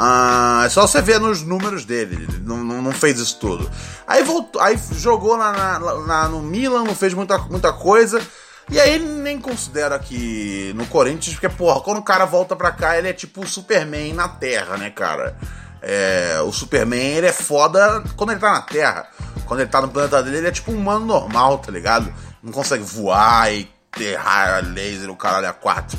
Ah, 0.00 0.62
é 0.64 0.68
só 0.68 0.86
você 0.86 1.02
ver 1.02 1.18
nos 1.18 1.42
números 1.42 1.84
dele, 1.84 2.14
ele 2.14 2.38
não, 2.44 2.62
não, 2.62 2.92
fez 2.92 3.18
isso 3.18 3.36
tudo. 3.40 3.68
Aí 4.06 4.22
voltou, 4.22 4.62
aí 4.62 4.78
jogou 4.92 5.36
na, 5.36 6.28
no 6.28 6.40
Milan, 6.40 6.84
não 6.84 6.94
fez 6.94 7.12
muita, 7.12 7.36
muita 7.38 7.72
coisa. 7.72 8.22
E 8.70 8.78
aí 8.78 8.98
nem 8.98 9.40
considero 9.40 9.94
aqui 9.94 10.72
no 10.76 10.86
Corinthians, 10.86 11.34
porque, 11.34 11.48
porra, 11.48 11.80
quando 11.80 11.98
o 11.98 12.02
cara 12.02 12.26
volta 12.26 12.54
pra 12.54 12.70
cá, 12.70 12.98
ele 12.98 13.08
é 13.08 13.12
tipo 13.12 13.42
o 13.42 13.46
Superman 13.46 14.12
na 14.12 14.28
Terra, 14.28 14.76
né, 14.76 14.90
cara? 14.90 15.36
É, 15.80 16.38
o 16.44 16.52
Superman, 16.52 17.16
ele 17.16 17.26
é 17.26 17.32
foda 17.32 18.02
quando 18.16 18.30
ele 18.30 18.40
tá 18.40 18.52
na 18.52 18.62
Terra. 18.62 19.06
Quando 19.46 19.60
ele 19.60 19.70
tá 19.70 19.80
no 19.80 19.88
planeta 19.88 20.22
dele, 20.22 20.38
ele 20.38 20.48
é 20.48 20.52
tipo 20.52 20.70
um 20.70 20.76
humano 20.76 21.06
normal, 21.06 21.58
tá 21.58 21.72
ligado? 21.72 22.12
Não 22.42 22.52
consegue 22.52 22.84
voar 22.84 23.52
e 23.52 23.70
ter 23.92 24.16
raio 24.16 24.72
laser, 24.74 25.10
o 25.10 25.16
caralho 25.16 25.48
a 25.48 25.52
quatro. 25.54 25.98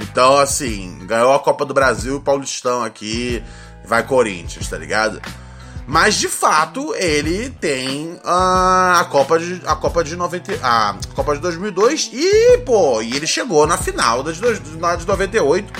Então, 0.00 0.38
assim, 0.38 0.98
ganhou 1.06 1.32
a 1.32 1.38
Copa 1.38 1.64
do 1.64 1.74
Brasil, 1.74 2.16
o 2.16 2.20
Paulistão 2.20 2.82
aqui, 2.82 3.44
vai 3.84 4.02
Corinthians, 4.02 4.68
tá 4.68 4.76
ligado? 4.76 5.20
Mas 5.90 6.14
de 6.14 6.28
fato, 6.28 6.94
ele 6.94 7.50
tem 7.50 8.12
uh, 8.12 8.20
a 8.24 9.08
Copa 9.10 9.40
de 9.40 9.60
a 9.66 9.74
Copa 9.74 10.04
de 10.04 10.14
90, 10.14 10.52
a 10.62 10.96
Copa 11.16 11.34
de 11.34 11.40
2002 11.40 12.10
e, 12.12 12.58
pô, 12.58 13.02
e 13.02 13.16
ele 13.16 13.26
chegou 13.26 13.66
na 13.66 13.76
final 13.76 14.22
da 14.22 14.30
de, 14.30 14.40
de 14.40 15.04
98 15.04 15.72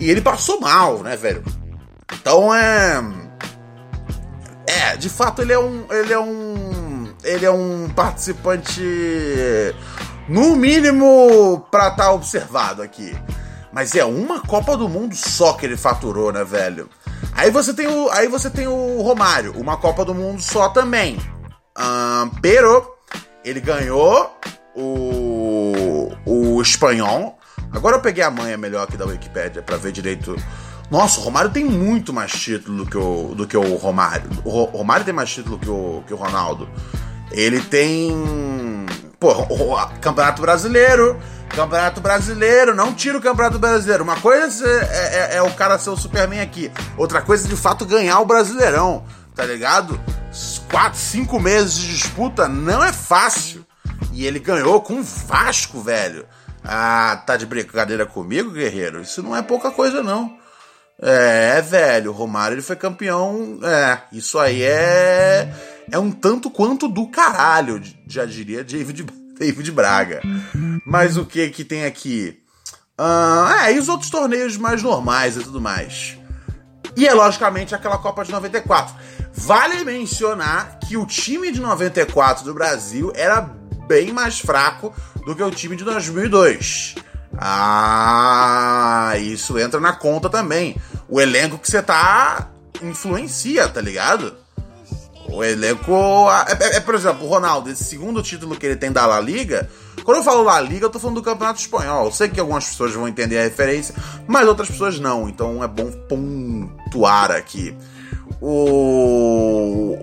e 0.00 0.10
ele 0.10 0.20
passou 0.20 0.60
mal, 0.60 0.98
né, 1.04 1.16
velho? 1.16 1.44
Então 2.12 2.52
é 2.52 3.04
é, 4.66 4.96
de 4.96 5.08
fato 5.08 5.42
ele 5.42 5.52
é 5.52 5.58
um 5.60 5.86
ele 5.92 6.12
é 6.12 6.18
um 6.18 7.14
ele 7.22 7.46
é 7.46 7.50
um 7.52 7.88
participante 7.94 8.82
no 10.28 10.56
mínimo 10.56 11.64
para 11.70 11.86
estar 11.86 12.06
tá 12.06 12.12
observado 12.12 12.82
aqui. 12.82 13.16
Mas 13.72 13.94
é 13.94 14.04
uma 14.04 14.40
Copa 14.40 14.76
do 14.76 14.88
Mundo 14.88 15.14
só 15.14 15.52
que 15.52 15.64
ele 15.64 15.76
faturou, 15.76 16.32
né, 16.32 16.42
velho? 16.42 16.90
Aí 17.32 17.50
você 17.50 17.72
tem 17.72 17.86
o, 17.86 18.10
aí 18.10 18.28
você 18.28 18.50
tem 18.50 18.66
o 18.66 19.00
Romário, 19.02 19.58
uma 19.58 19.76
Copa 19.76 20.04
do 20.04 20.14
Mundo 20.14 20.40
só 20.40 20.68
também. 20.68 21.18
Um, 21.78 22.28
pero 22.40 22.96
ele 23.44 23.60
ganhou 23.60 24.36
o, 24.74 26.12
o 26.26 26.62
espanhol. 26.62 27.38
Agora 27.72 27.96
eu 27.96 28.00
peguei 28.00 28.22
a 28.22 28.30
manha 28.30 28.56
melhor 28.56 28.84
aqui 28.84 28.96
da 28.96 29.06
Wikipedia 29.06 29.62
para 29.62 29.76
ver 29.76 29.92
direito. 29.92 30.36
Nossa, 30.90 31.20
o 31.20 31.22
Romário 31.22 31.50
tem 31.50 31.64
muito 31.64 32.12
mais 32.12 32.32
título 32.32 32.84
do 32.84 32.90
que 32.90 32.98
o, 32.98 33.34
do 33.34 33.46
que 33.46 33.56
o 33.56 33.76
Romário. 33.76 34.28
O 34.44 34.50
Romário 34.64 35.04
tem 35.04 35.14
mais 35.14 35.30
título 35.30 35.58
que 35.58 35.70
o, 35.70 36.04
que 36.06 36.12
o 36.12 36.16
Ronaldo. 36.16 36.68
Ele 37.32 37.60
tem. 37.60 38.86
Pô, 39.18 39.34
Campeonato 40.00 40.42
Brasileiro, 40.42 41.18
Campeonato 41.54 42.00
Brasileiro, 42.00 42.74
não 42.74 42.92
tira 42.92 43.18
o 43.18 43.20
Campeonato 43.20 43.58
Brasileiro. 43.58 44.02
Uma 44.02 44.20
coisa 44.20 44.66
é, 44.66 45.34
é, 45.34 45.36
é, 45.36 45.42
o 45.42 45.52
cara 45.54 45.78
ser 45.78 45.90
o 45.90 45.96
Superman 45.96 46.40
aqui, 46.40 46.70
outra 46.96 47.22
coisa 47.22 47.46
é 47.46 47.48
de 47.48 47.56
fato 47.56 47.84
ganhar 47.84 48.18
o 48.20 48.26
Brasileirão, 48.26 49.04
tá 49.34 49.44
ligado? 49.44 50.00
Quatro, 50.70 50.98
cinco 50.98 51.38
meses 51.38 51.74
de 51.74 51.88
disputa 51.88 52.48
não 52.48 52.82
é 52.82 52.92
fácil. 52.92 53.64
E 54.12 54.26
ele 54.26 54.38
ganhou 54.38 54.80
com 54.80 55.00
o 55.00 55.02
Vasco, 55.02 55.80
velho. 55.80 56.26
Ah, 56.64 57.22
tá 57.26 57.36
de 57.36 57.46
brincadeira 57.46 58.06
comigo, 58.06 58.50
guerreiro? 58.50 59.00
Isso 59.00 59.22
não 59.22 59.36
é 59.36 59.42
pouca 59.42 59.70
coisa, 59.70 60.02
não. 60.02 60.36
É, 61.00 61.60
velho, 61.60 62.10
o 62.10 62.14
Romário 62.14 62.54
ele 62.54 62.62
foi 62.62 62.76
campeão. 62.76 63.58
É, 63.62 63.98
isso 64.12 64.38
aí 64.38 64.62
é. 64.62 65.52
É 65.92 65.98
um 65.98 66.10
tanto 66.10 66.50
quanto 66.50 66.88
do 66.88 67.06
caralho, 67.08 67.82
já 68.08 68.24
diria 68.24 68.64
David 68.64 69.04
David 69.38 69.70
Braga. 69.72 70.22
Mas 70.86 71.18
o 71.18 71.26
que 71.26 71.50
que 71.50 71.64
tem 71.64 71.84
aqui? 71.84 72.40
Uh, 72.98 73.52
é, 73.64 73.74
e 73.74 73.78
os 73.78 73.88
outros 73.88 74.08
torneios 74.08 74.56
mais 74.56 74.82
normais 74.82 75.36
e 75.36 75.40
tudo 75.40 75.60
mais. 75.60 76.16
E 76.96 77.06
é 77.06 77.12
logicamente 77.12 77.74
aquela 77.74 77.98
Copa 77.98 78.24
de 78.24 78.30
94. 78.30 78.94
Vale 79.34 79.84
mencionar 79.84 80.78
que 80.78 80.96
o 80.96 81.06
time 81.06 81.50
de 81.52 81.60
94 81.60 82.44
do 82.44 82.54
Brasil 82.54 83.12
era 83.14 83.40
bem 83.86 84.12
mais 84.12 84.40
fraco 84.40 84.94
do 85.26 85.34
que 85.34 85.42
o 85.42 85.50
time 85.50 85.76
de 85.76 85.84
2002. 85.84 86.94
Ah, 87.36 89.14
isso 89.18 89.58
entra 89.58 89.80
na 89.80 89.92
conta 89.92 90.30
também. 90.30 90.76
O 91.08 91.20
elenco 91.20 91.58
que 91.58 91.70
você 91.70 91.82
tá 91.82 92.50
influencia, 92.82 93.68
tá 93.68 93.80
ligado? 93.80 94.41
O 95.32 95.42
elenco. 95.42 95.92
É, 96.46 96.64
é, 96.64 96.76
é, 96.76 96.80
por 96.80 96.94
exemplo, 96.94 97.26
o 97.26 97.28
Ronaldo, 97.28 97.70
esse 97.70 97.84
segundo 97.84 98.22
título 98.22 98.54
que 98.54 98.66
ele 98.66 98.76
tem 98.76 98.92
da 98.92 99.06
La 99.06 99.18
Liga. 99.18 99.68
Quando 100.04 100.18
eu 100.18 100.22
falo 100.24 100.42
La 100.42 100.60
Liga, 100.60 100.86
eu 100.86 100.90
tô 100.90 100.98
falando 100.98 101.16
do 101.16 101.22
Campeonato 101.22 101.60
Espanhol. 101.60 102.06
Eu 102.06 102.12
sei 102.12 102.28
que 102.28 102.38
algumas 102.38 102.66
pessoas 102.66 102.92
vão 102.92 103.08
entender 103.08 103.38
a 103.38 103.42
referência, 103.42 103.94
mas 104.26 104.46
outras 104.46 104.68
pessoas 104.68 105.00
não. 105.00 105.28
Então 105.28 105.64
é 105.64 105.68
bom 105.68 105.90
pontuar 106.08 107.30
aqui. 107.30 107.74
O. 108.40 109.98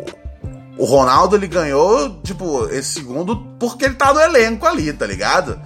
O 0.78 0.86
Ronaldo 0.86 1.36
ele 1.36 1.48
ganhou, 1.48 2.22
tipo, 2.24 2.66
esse 2.70 2.94
segundo 2.94 3.36
porque 3.60 3.84
ele 3.84 3.96
tá 3.96 4.14
no 4.14 4.22
elenco 4.22 4.66
ali, 4.66 4.94
tá 4.94 5.06
ligado? 5.06 5.60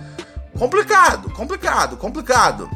Complicado, 0.58 1.30
complicado, 1.30 1.98
complicado. 1.98 2.68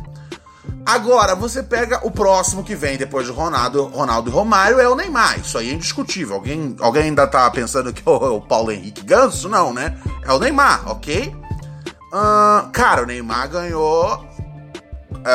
Agora, 0.88 1.36
você 1.36 1.62
pega 1.62 2.00
o 2.08 2.10
próximo 2.10 2.64
que 2.64 2.74
vem 2.74 2.98
depois 2.98 3.26
de 3.26 3.32
Ronaldo, 3.34 3.88
Ronaldo 3.88 4.30
e 4.30 4.34
Romário, 4.34 4.80
é 4.80 4.88
o 4.88 4.96
Neymar. 4.96 5.38
Isso 5.38 5.58
aí 5.58 5.70
é 5.70 5.74
indiscutível. 5.74 6.36
Alguém, 6.36 6.78
alguém 6.80 7.04
ainda 7.04 7.28
tá 7.28 7.52
pensando 7.52 7.92
que 7.92 8.02
é 8.08 8.10
o, 8.10 8.40
Paulo 8.40 8.72
Henrique 8.72 9.04
Ganso? 9.04 9.50
Não, 9.50 9.74
né? 9.74 10.00
É 10.24 10.32
o 10.32 10.40
Neymar, 10.40 10.90
ok? 10.90 11.36
Uh, 12.08 12.70
cara, 12.72 13.04
o 13.04 13.06
Neymar 13.06 13.50
ganhou 13.50 14.14
uh, 14.14 15.28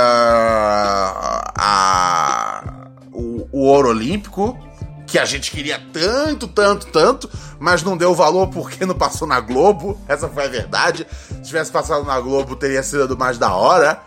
a, 1.59 2.88
o, 3.12 3.47
o 3.53 3.67
ouro 3.67 3.91
olímpico, 3.91 4.59
que 5.07 5.19
a 5.19 5.27
gente 5.27 5.51
queria 5.51 5.79
tanto, 5.93 6.49
tanto, 6.49 6.87
tanto, 6.87 7.29
mas 7.61 7.83
não 7.83 7.95
deu 7.95 8.15
valor 8.15 8.49
porque 8.49 8.87
não 8.87 8.95
passou 8.95 9.29
na 9.29 9.38
Globo. 9.38 10.01
Essa 10.09 10.31
foi 10.31 10.47
a 10.47 10.49
verdade. 10.49 11.07
Se 11.29 11.43
tivesse 11.43 11.71
passado 11.71 12.07
na 12.07 12.19
Globo, 12.19 12.57
teria 12.57 12.83
sido 12.83 13.19
mais 13.19 13.37
da 13.37 13.55
hora. 13.55 14.01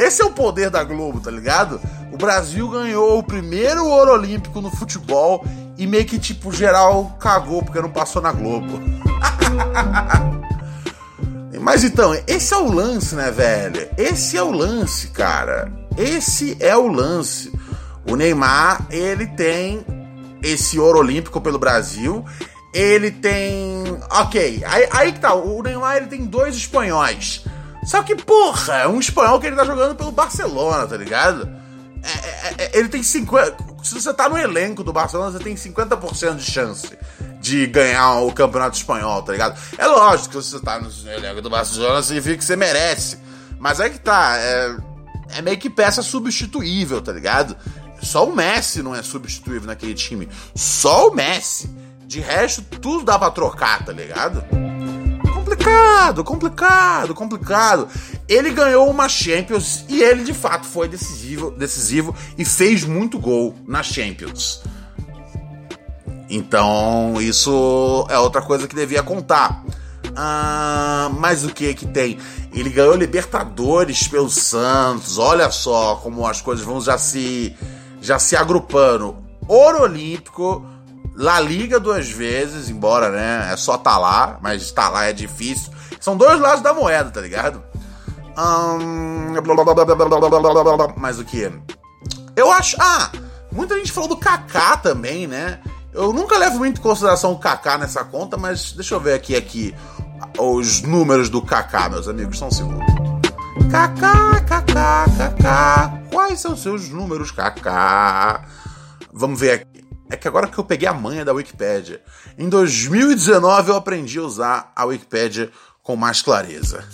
Esse 0.00 0.22
é 0.22 0.24
o 0.24 0.30
poder 0.30 0.70
da 0.70 0.82
Globo, 0.82 1.20
tá 1.20 1.30
ligado? 1.30 1.78
O 2.10 2.16
Brasil 2.16 2.66
ganhou 2.70 3.18
o 3.18 3.22
primeiro 3.22 3.84
ouro 3.84 4.12
olímpico 4.12 4.58
no 4.62 4.70
futebol 4.70 5.44
e 5.76 5.86
meio 5.86 6.06
que, 6.06 6.18
tipo, 6.18 6.50
geral 6.50 7.18
cagou 7.20 7.62
porque 7.62 7.82
não 7.82 7.90
passou 7.90 8.22
na 8.22 8.32
Globo. 8.32 8.80
Mas 11.60 11.84
então, 11.84 12.18
esse 12.26 12.54
é 12.54 12.56
o 12.56 12.72
lance, 12.72 13.14
né, 13.14 13.30
velho? 13.30 13.86
Esse 13.98 14.38
é 14.38 14.42
o 14.42 14.50
lance, 14.50 15.08
cara. 15.08 15.70
Esse 15.98 16.56
é 16.58 16.74
o 16.74 16.88
lance. 16.88 17.52
O 18.08 18.16
Neymar, 18.16 18.86
ele 18.90 19.26
tem 19.26 19.84
esse 20.42 20.78
ouro 20.78 21.00
olímpico 21.00 21.38
pelo 21.42 21.58
Brasil 21.58 22.24
Ele 22.72 23.10
tem. 23.10 23.84
Ok, 24.10 24.62
aí, 24.66 24.88
aí 24.90 25.12
que 25.12 25.20
tá. 25.20 25.34
O 25.34 25.62
Neymar 25.62 25.98
ele 25.98 26.06
tem 26.06 26.24
dois 26.24 26.56
espanhóis. 26.56 27.44
Só 27.84 28.02
que, 28.02 28.14
porra, 28.14 28.78
é 28.78 28.88
um 28.88 29.00
espanhol 29.00 29.40
que 29.40 29.46
ele 29.46 29.56
tá 29.56 29.64
jogando 29.64 29.94
pelo 29.94 30.12
Barcelona, 30.12 30.86
tá 30.86 30.96
ligado? 30.96 31.48
É, 32.02 32.08
é, 32.08 32.54
é, 32.58 32.78
ele 32.78 32.88
tem 32.88 33.02
50. 33.02 33.56
Se 33.82 33.94
você 33.94 34.12
tá 34.12 34.28
no 34.28 34.36
elenco 34.36 34.84
do 34.84 34.92
Barcelona, 34.92 35.32
você 35.32 35.42
tem 35.42 35.54
50% 35.54 36.36
de 36.36 36.50
chance 36.50 36.98
de 37.40 37.66
ganhar 37.66 38.20
o 38.20 38.32
campeonato 38.32 38.76
espanhol, 38.76 39.22
tá 39.22 39.32
ligado? 39.32 39.58
É 39.78 39.86
lógico 39.86 40.36
que 40.36 40.44
se 40.44 40.50
você 40.50 40.60
tá 40.60 40.78
no 40.78 40.90
elenco 41.10 41.40
do 41.40 41.48
Barcelona, 41.48 42.02
significa 42.02 42.36
que 42.36 42.44
você 42.44 42.56
merece. 42.56 43.18
Mas 43.58 43.80
é 43.80 43.88
que 43.88 43.98
tá, 43.98 44.36
é, 44.38 44.76
é 45.36 45.42
meio 45.42 45.58
que 45.58 45.70
peça 45.70 46.02
substituível, 46.02 47.00
tá 47.00 47.12
ligado? 47.12 47.56
Só 48.02 48.26
o 48.26 48.34
Messi 48.34 48.82
não 48.82 48.94
é 48.94 49.02
substituível 49.02 49.66
naquele 49.66 49.94
time. 49.94 50.28
Só 50.54 51.08
o 51.08 51.14
Messi. 51.14 51.70
De 52.06 52.18
resto, 52.18 52.62
tudo 52.62 53.04
dá 53.04 53.18
pra 53.18 53.30
trocar, 53.30 53.84
tá 53.84 53.92
ligado? 53.92 54.44
Complicado, 55.60 56.24
complicado, 56.24 57.14
complicado. 57.14 57.88
Ele 58.26 58.50
ganhou 58.50 58.88
uma 58.88 59.08
Champions 59.08 59.84
e 59.88 60.02
ele 60.02 60.24
de 60.24 60.32
fato 60.32 60.66
foi 60.66 60.88
decisivo, 60.88 61.50
decisivo 61.50 62.14
e 62.38 62.44
fez 62.44 62.84
muito 62.84 63.18
gol 63.18 63.54
na 63.66 63.82
Champions. 63.82 64.62
Então, 66.30 67.16
isso 67.20 68.06
é 68.08 68.18
outra 68.18 68.40
coisa 68.40 68.66
que 68.66 68.74
devia 68.74 69.02
contar. 69.02 69.62
Ah, 70.16 71.10
mas 71.18 71.44
o 71.44 71.50
que 71.50 71.74
que 71.74 71.86
tem? 71.86 72.18
Ele 72.54 72.70
ganhou 72.70 72.94
Libertadores 72.94 74.08
pelo 74.08 74.30
Santos. 74.30 75.18
Olha 75.18 75.50
só 75.50 75.96
como 75.96 76.26
as 76.26 76.40
coisas 76.40 76.64
vão 76.64 76.80
já 76.80 76.96
se 76.96 77.54
já 78.00 78.18
se 78.18 78.34
agrupando. 78.34 79.16
Ouro 79.46 79.82
Olímpico, 79.82 80.64
La 81.20 81.38
Liga 81.38 81.78
duas 81.78 82.08
vezes, 82.10 82.70
embora, 82.70 83.10
né, 83.10 83.50
é 83.52 83.56
só 83.56 83.76
tá 83.76 83.98
lá, 83.98 84.38
mas 84.40 84.62
estar 84.62 84.84
tá 84.84 84.88
lá 84.88 85.04
é 85.04 85.12
difícil. 85.12 85.70
São 86.00 86.16
dois 86.16 86.40
lados 86.40 86.62
da 86.62 86.72
moeda, 86.72 87.10
tá 87.10 87.20
ligado? 87.20 87.62
Um, 88.38 89.34
mas 90.96 91.18
o 91.18 91.24
que? 91.26 91.52
Eu 92.34 92.50
acho. 92.50 92.74
Ah, 92.80 93.10
muita 93.52 93.76
gente 93.76 93.92
falou 93.92 94.08
do 94.08 94.16
Kaká 94.16 94.78
também, 94.78 95.26
né? 95.26 95.60
Eu 95.92 96.10
nunca 96.10 96.38
levo 96.38 96.56
muito 96.56 96.78
em 96.80 96.82
consideração 96.82 97.32
o 97.32 97.38
Kaká 97.38 97.76
nessa 97.76 98.02
conta, 98.02 98.38
mas 98.38 98.72
deixa 98.72 98.94
eu 98.94 99.00
ver 99.00 99.12
aqui, 99.12 99.36
aqui 99.36 99.74
os 100.38 100.80
números 100.80 101.28
do 101.28 101.42
Kaká, 101.42 101.90
meus 101.90 102.08
amigos, 102.08 102.38
são 102.38 102.48
um 102.48 102.50
segundo. 102.50 102.80
Kaká, 103.70 104.40
Kaká, 104.40 105.04
Kaká. 105.18 106.00
Quais 106.10 106.40
são 106.40 106.56
seus 106.56 106.88
números, 106.88 107.30
Kaká? 107.30 108.42
Vamos 109.12 109.38
ver 109.38 109.50
aqui. 109.50 109.69
É 110.10 110.16
que 110.16 110.26
agora 110.26 110.48
que 110.48 110.58
eu 110.58 110.64
peguei 110.64 110.88
a 110.88 110.92
manha 110.92 111.24
da 111.24 111.32
Wikipedia. 111.32 112.02
Em 112.36 112.48
2019 112.48 113.70
eu 113.70 113.76
aprendi 113.76 114.18
a 114.18 114.22
usar 114.22 114.72
a 114.74 114.84
Wikipedia 114.84 115.50
com 115.82 115.94
mais 115.94 116.20
clareza. 116.20 116.84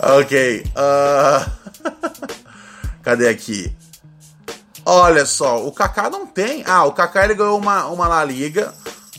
ok. 0.20 0.64
Uh... 0.76 1.50
Cadê 3.02 3.28
aqui? 3.28 3.76
Olha 4.86 5.26
só, 5.26 5.66
o 5.66 5.72
Kaká 5.72 6.08
não 6.08 6.26
tem. 6.26 6.62
Ah, 6.66 6.84
o 6.84 6.92
Kaká 6.92 7.24
ele 7.24 7.34
ganhou 7.34 7.58
uma, 7.58 7.86
uma 7.86 8.06
La 8.06 8.24
Liga, 8.24 8.72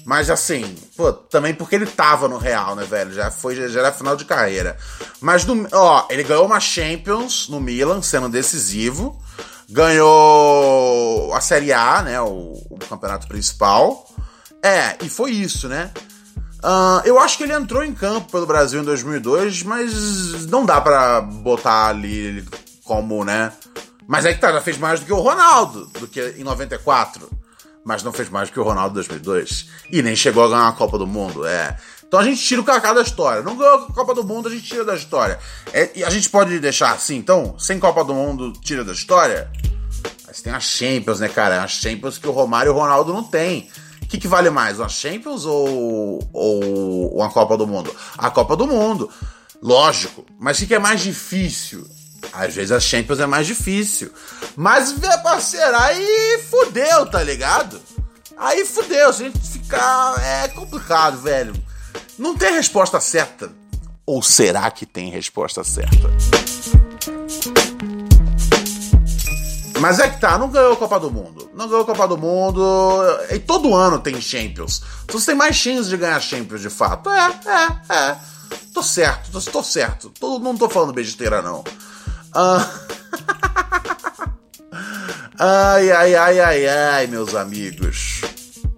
mas 0.06 0.30
assim, 0.30 0.76
pô, 0.96 1.12
também 1.12 1.54
porque 1.54 1.76
ele 1.76 1.88
tava 1.88 2.28
no 2.28 2.38
Real, 2.38 2.76
né, 2.76 2.86
velho? 2.86 3.12
Já 3.12 3.32
foi, 3.32 3.56
já 3.56 3.80
era 3.80 3.92
final 3.92 4.16
de 4.16 4.26
carreira. 4.26 4.78
Mas 5.20 5.44
no, 5.44 5.68
ó, 5.72 6.06
ele 6.10 6.24
ganhou 6.24 6.46
uma 6.46 6.60
Champions 6.60 7.50
no 7.50 7.60
Milan, 7.60 8.02
sendo 8.02 8.30
decisivo. 8.30 9.20
Ganhou 9.70 11.34
a 11.34 11.42
Série 11.42 11.74
A, 11.74 12.02
né, 12.02 12.22
o, 12.22 12.54
o 12.70 12.78
campeonato 12.78 13.28
principal. 13.28 14.08
É, 14.64 14.98
e 15.04 15.10
foi 15.10 15.32
isso, 15.32 15.68
né? 15.68 15.92
Uh, 16.64 17.06
eu 17.06 17.20
acho 17.20 17.38
que 17.38 17.44
ele 17.44 17.54
entrou 17.54 17.84
em 17.84 17.94
campo 17.94 18.32
pelo 18.32 18.48
Brasil 18.48 18.82
em 18.82 18.86
2002, 18.86 19.62
mas 19.62 20.48
não 20.48 20.66
dá 20.66 20.82
para 20.82 21.22
botar 21.22 21.88
ali 21.88 22.44
como, 22.84 23.24
né? 23.24 23.52
Mas 24.08 24.26
é 24.26 24.34
que 24.34 24.40
tá, 24.40 24.52
já 24.52 24.62
fez 24.62 24.78
mais 24.78 25.00
do 25.00 25.06
que 25.06 25.14
o 25.14 25.20
Ronaldo, 25.20 25.86
do 26.00 26.08
que 26.08 26.36
em 26.38 26.44
94. 26.44 27.30
Mas 27.84 28.02
não 28.02 28.12
fez 28.12 28.30
mais 28.30 28.50
do 28.50 28.54
que 28.54 28.60
o 28.60 28.64
Ronaldo 28.64 28.94
em 28.94 28.96
2002. 28.96 29.70
E 29.92 30.02
nem 30.02 30.16
chegou 30.16 30.44
a 30.44 30.48
ganhar 30.48 30.68
a 30.68 30.72
Copa 30.72 30.98
do 30.98 31.06
Mundo, 31.06 31.46
é. 31.46 31.78
Então 32.16 32.24
a 32.24 32.30
gente 32.30 32.42
tira 32.42 32.62
o 32.62 32.64
Kaká 32.64 32.94
da 32.94 33.02
história. 33.02 33.44
Não 33.44 33.58
ganhou 33.58 33.76
a 33.76 33.92
Copa 33.92 34.16
do 34.16 34.24
Mundo, 34.24 34.48
a 34.48 34.52
gente 34.52 34.64
tira 34.64 34.86
da 34.86 34.96
história. 34.96 35.38
É, 35.74 35.92
e 35.96 36.02
a 36.02 36.10
gente 36.10 36.30
pode 36.30 36.58
deixar 36.62 36.94
assim, 36.94 37.18
então, 37.18 37.60
sem 37.60 37.78
Copa 37.78 38.06
do 38.06 38.14
Mundo, 38.14 38.54
tira 38.62 38.86
da 38.86 38.94
história? 38.94 39.52
Mas 40.26 40.42
tem 40.42 40.54
a 40.54 40.60
Champions, 40.62 41.20
né, 41.20 41.28
cara? 41.28 41.62
A 41.62 41.68
Champions 41.68 42.18
que 42.18 42.26
o 42.26 42.32
Romário 42.32 42.70
e 42.70 42.74
o 42.74 42.74
Ronaldo 42.74 43.12
não 43.12 43.22
tem. 43.22 43.70
O 44.02 44.06
que, 44.08 44.18
que 44.18 44.30
vale 44.30 44.50
mais, 44.50 44.80
uma 44.80 44.88
Champions 44.88 45.44
ou, 45.44 46.26
ou 46.32 47.18
uma 47.18 47.30
Copa 47.30 47.58
do 47.58 47.68
Mundo? 47.68 47.94
A 48.18 48.30
Copa 48.30 48.56
do 48.56 48.66
Mundo. 48.66 49.10
Lógico. 49.62 50.26
Mas 50.40 50.56
o 50.56 50.62
que, 50.62 50.68
que 50.68 50.76
é 50.76 50.80
mais 50.80 51.02
difícil? 51.02 51.86
Às 52.32 52.56
vezes 52.56 52.72
a 52.72 52.80
Champions 52.80 53.20
é 53.20 53.26
mais 53.26 53.46
difícil. 53.46 54.10
Mas, 54.56 54.94
vê, 54.94 55.18
parceiro, 55.18 55.76
aí 55.76 56.40
fudeu, 56.50 57.08
tá 57.08 57.22
ligado? 57.22 57.78
Aí 58.38 58.66
fudeu, 58.66 59.12
se 59.12 59.24
a 59.24 59.26
gente 59.26 59.40
ficar. 59.46 60.16
É 60.24 60.48
complicado, 60.48 61.18
velho. 61.22 61.54
Não 62.18 62.36
tem 62.36 62.54
resposta 62.54 63.00
certa. 63.00 63.52
Ou 64.06 64.22
será 64.22 64.70
que 64.72 64.86
tem 64.86 65.10
resposta 65.10 65.64
certa? 65.64 66.10
Mas 69.80 70.00
é 70.00 70.10
que 70.10 70.20
tá, 70.20 70.38
não 70.38 70.50
ganhou 70.50 70.74
a 70.74 70.78
Copa 70.78 71.00
do 71.00 71.12
Mundo. 71.12 71.50
Não 71.54 71.68
ganhou 71.68 71.84
a 71.84 71.86
Copa 71.86 72.08
do 72.08 72.18
Mundo. 72.18 72.62
E 73.30 73.40
todo 73.40 73.76
ano 73.76 74.00
tem 74.00 74.20
Champions. 74.22 74.82
Então 75.04 75.20
você 75.20 75.28
tem 75.28 75.36
mais 75.36 75.56
chances 75.56 75.90
de 75.90 75.98
ganhar 75.98 76.20
Champions 76.22 76.62
de 76.62 76.70
fato. 76.70 77.10
É, 77.10 77.28
é, 77.46 77.94
é. 77.94 78.18
Tô 78.74 78.82
certo, 78.82 79.32
tô, 79.32 79.42
tô 79.52 79.64
certo. 79.64 80.10
Tô, 80.10 80.40
não 80.40 80.56
tô 80.56 80.70
falando 80.70 80.94
besteira, 80.94 81.42
não. 81.42 81.64
Ah. 82.34 82.70
ai, 85.38 85.92
ai, 85.92 86.16
ai, 86.16 86.40
ai, 86.40 86.68
ai, 86.68 87.08
meus 87.08 87.36
amigos. 87.36 88.22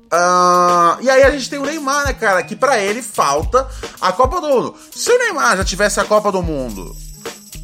Uh, 0.08 1.02
e 1.02 1.10
aí 1.10 1.24
a 1.24 1.32
gente 1.32 1.50
tem 1.50 1.60
o 1.60 1.66
Neymar, 1.66 2.06
né, 2.06 2.14
cara? 2.14 2.42
Que 2.42 2.56
para 2.56 2.80
ele 2.80 3.02
falta 3.02 3.68
a 4.00 4.12
Copa 4.12 4.40
do 4.40 4.48
Mundo. 4.48 4.76
Se 4.96 5.12
o 5.12 5.18
Neymar 5.18 5.58
já 5.58 5.66
tivesse 5.66 6.00
a 6.00 6.06
Copa 6.06 6.32
do 6.32 6.42
Mundo, 6.42 6.96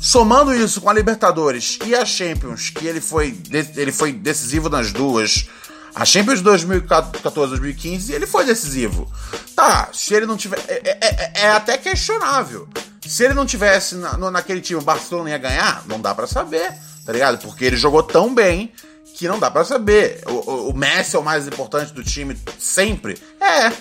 somando 0.01 0.53
isso 0.53 0.81
com 0.81 0.89
a 0.89 0.93
Libertadores 0.93 1.79
e 1.85 1.95
a 1.95 2.03
Champions, 2.03 2.69
que 2.69 2.85
ele 2.85 2.99
foi, 2.99 3.37
ele 3.75 3.91
foi 3.91 4.11
decisivo 4.11 4.69
nas 4.69 4.91
duas. 4.91 5.47
A 5.95 6.03
Champions 6.05 6.41
2014-2015 6.41 8.13
ele 8.13 8.27
foi 8.27 8.43
decisivo. 8.45 9.09
Tá, 9.55 9.89
se 9.93 10.13
ele 10.13 10.25
não 10.25 10.35
tiver. 10.35 10.59
É, 10.67 10.81
é, 10.85 10.97
é, 11.01 11.31
é 11.45 11.49
até 11.51 11.77
questionável. 11.77 12.67
Se 13.07 13.23
ele 13.23 13.33
não 13.33 13.45
tivesse 13.45 13.95
na, 13.95 14.17
no, 14.17 14.31
naquele 14.31 14.59
time, 14.59 14.79
o 14.79 14.83
Barcelona 14.83 15.29
ia 15.29 15.37
ganhar? 15.37 15.83
Não 15.87 16.01
dá 16.01 16.13
para 16.13 16.27
saber, 16.27 16.73
tá 17.05 17.13
ligado? 17.13 17.37
Porque 17.37 17.63
ele 17.63 17.75
jogou 17.77 18.03
tão 18.03 18.33
bem 18.33 18.73
que 19.13 19.27
não 19.27 19.39
dá 19.39 19.49
para 19.49 19.63
saber. 19.63 20.21
O, 20.27 20.31
o, 20.31 20.69
o, 20.69 20.75
Messi 20.75 21.15
é 21.15 21.19
o 21.19 21.23
mais 21.23 21.47
importante 21.47 21.93
do 21.93 22.03
time 22.03 22.37
sempre? 22.59 23.17
É. 23.39 23.71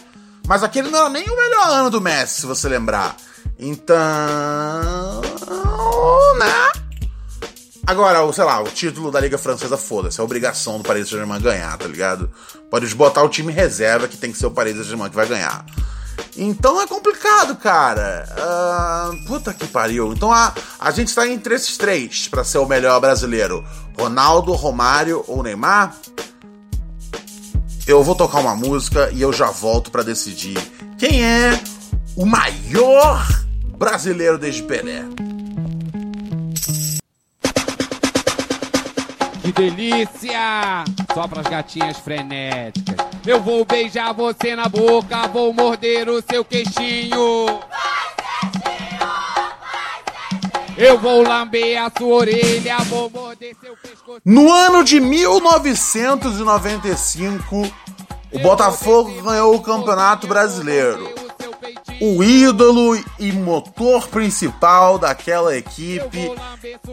Mas 0.47 0.63
aquele 0.63 0.91
não 0.91 0.99
era 0.99 1.09
nem 1.09 1.29
o 1.29 1.37
melhor 1.37 1.69
ano 1.69 1.91
do 1.91 2.01
Messi, 2.01 2.43
se 2.43 2.47
você 2.47 2.69
lembrar. 2.69 3.17
Então. 3.59 3.97
né? 6.39 6.73
Agora, 7.87 8.33
sei 8.33 8.45
lá, 8.45 8.61
o 8.61 8.69
título 8.69 9.11
da 9.11 9.21
Liga 9.21 9.37
Francesa, 9.37 9.77
foda-se, 9.77 10.21
é 10.21 10.23
obrigação 10.23 10.79
do 10.79 10.85
Paris 10.85 11.09
Saint-Germain 11.09 11.41
ganhar, 11.41 11.77
tá 11.77 11.89
ligado? 11.89 12.31
Pode 12.71 12.95
botar 12.95 13.23
o 13.23 13.29
time 13.29 13.53
reserva 13.53 14.07
que 14.07 14.17
tem 14.17 14.31
que 14.31 14.39
ser 14.39 14.47
o 14.47 14.51
Paris 14.51 14.75
Saint-Germain 14.77 15.11
que 15.11 15.17
vai 15.17 15.27
ganhar. 15.27 15.65
Então 16.37 16.81
é 16.81 16.87
complicado, 16.87 17.57
cara. 17.57 18.27
Uh, 18.33 19.27
puta 19.27 19.53
que 19.53 19.67
pariu. 19.67 20.13
Então 20.13 20.33
a, 20.33 20.55
a 20.81 20.91
gente 20.91 21.09
está 21.09 21.27
entre 21.29 21.55
esses 21.55 21.77
três 21.77 22.29
para 22.29 22.45
ser 22.45 22.59
o 22.59 22.67
melhor 22.67 23.01
brasileiro: 23.01 23.65
Ronaldo, 23.99 24.53
Romário 24.53 25.25
ou 25.29 25.43
Neymar. 25.43 25.95
Eu 27.87 28.03
vou 28.03 28.15
tocar 28.15 28.39
uma 28.39 28.55
música 28.55 29.11
e 29.13 29.21
eu 29.21 29.33
já 29.33 29.51
volto 29.51 29.91
para 29.91 30.03
decidir 30.03 30.57
quem 30.99 31.25
é 31.25 31.61
o 32.17 32.25
maior 32.25 33.27
brasileiro 33.77 34.39
desde 34.39 34.63
Pelé. 34.63 35.03
Que 39.43 39.53
delícia! 39.53 40.85
Só 41.13 41.27
pras 41.27 41.47
gatinhas 41.49 41.99
frenéticas. 41.99 43.12
Eu 43.25 43.41
vou 43.41 43.65
beijar 43.65 44.13
você 44.13 44.57
na 44.57 44.69
boca, 44.69 45.29
vou 45.29 45.53
morder 45.53 46.09
o 46.09 46.21
seu 46.29 46.45
queixinho. 46.45 47.61
Eu 50.77 50.99
vou 50.99 51.23
lamber 51.23 51.81
a 51.81 51.89
sua 51.97 52.15
orelha, 52.15 52.79
vou 52.89 53.09
morder 53.09 53.55
seu 53.61 53.77
pescoço. 53.77 54.21
No 54.25 54.53
ano 54.53 54.83
de 54.83 54.99
1995, 54.99 57.73
o 58.33 58.41
Botafogo 58.41 59.23
ganhou 59.23 59.55
o 59.55 59.63
Campeonato 59.63 60.27
Brasileiro. 60.27 61.22
O 62.05 62.21
ídolo 62.25 63.01
e 63.17 63.31
motor 63.31 64.09
principal 64.09 64.99
daquela 64.99 65.57
equipe 65.57 66.35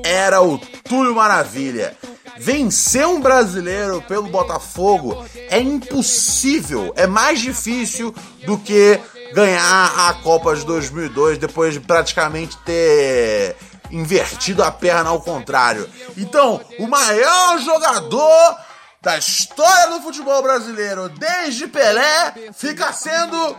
era 0.03 0.39
o 0.39 0.59
Túlio 0.59 1.15
Maravilha. 1.15 1.97
vencer 2.37 3.07
um 3.07 3.19
brasileiro 3.19 4.03
pelo 4.03 4.29
Botafogo 4.29 5.25
é 5.49 5.59
impossível, 5.59 6.93
é 6.95 7.07
mais 7.07 7.41
difícil 7.41 8.13
do 8.45 8.55
que 8.59 8.99
ganhar 9.33 10.09
a 10.09 10.13
Copa 10.21 10.55
de 10.55 10.63
2002 10.63 11.39
depois 11.39 11.73
de 11.73 11.79
praticamente 11.79 12.55
ter 12.57 13.55
invertido 13.89 14.63
a 14.63 14.71
perna 14.71 15.09
ao 15.09 15.21
contrário. 15.21 15.89
Então, 16.17 16.61
o 16.77 16.85
maior 16.85 17.57
jogador 17.61 18.57
da 19.01 19.17
história 19.17 19.91
do 19.91 20.01
futebol 20.01 20.41
brasileiro 20.43 21.07
desde 21.09 21.67
Pelé 21.67 22.33
fica 22.53 22.91
sendo 22.91 23.55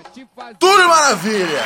Túlio 0.59 0.89
Maravilha. 0.89 1.65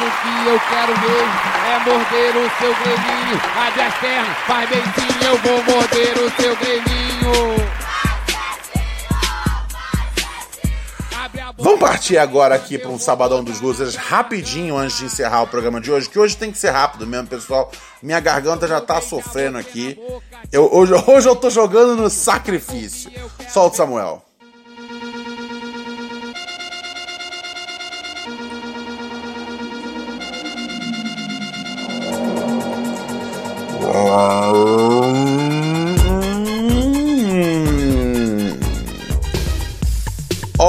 O 0.00 0.04
que 0.04 0.48
eu 0.48 0.60
quero 0.60 0.94
ver 1.00 1.24
é 1.68 1.78
morder 1.84 2.36
o 2.36 2.50
seu 2.58 2.74
grelhinho. 2.74 3.40
Abre 3.66 3.82
as 3.82 3.94
pernas, 3.98 4.38
faz 4.46 4.68
sim, 4.70 5.26
eu 5.26 5.38
vou 5.38 5.62
morder 5.64 6.18
o 6.18 6.42
seu 6.42 6.56
grelhinho. 6.56 7.81
Vamos 11.58 11.80
partir 11.80 12.18
agora 12.18 12.54
aqui 12.54 12.78
para 12.78 12.90
um 12.90 12.98
Sabadão 12.98 13.44
dos 13.44 13.60
Losers 13.60 13.94
rapidinho 13.94 14.76
antes 14.76 14.98
de 14.98 15.04
encerrar 15.04 15.42
o 15.42 15.46
programa 15.46 15.80
de 15.80 15.92
hoje, 15.92 16.08
que 16.08 16.18
hoje 16.18 16.36
tem 16.36 16.50
que 16.50 16.58
ser 16.58 16.70
rápido 16.70 17.06
mesmo, 17.06 17.26
pessoal. 17.26 17.70
Minha 18.02 18.20
garganta 18.20 18.66
já 18.66 18.80
tá 18.80 19.00
sofrendo 19.00 19.58
aqui. 19.58 19.98
Eu, 20.50 20.68
hoje, 20.72 20.92
hoje 21.06 21.28
eu 21.28 21.36
tô 21.36 21.50
jogando 21.50 21.96
no 21.96 22.10
sacrifício. 22.10 23.10
Solta, 23.48 23.76
Samuel. 23.76 24.24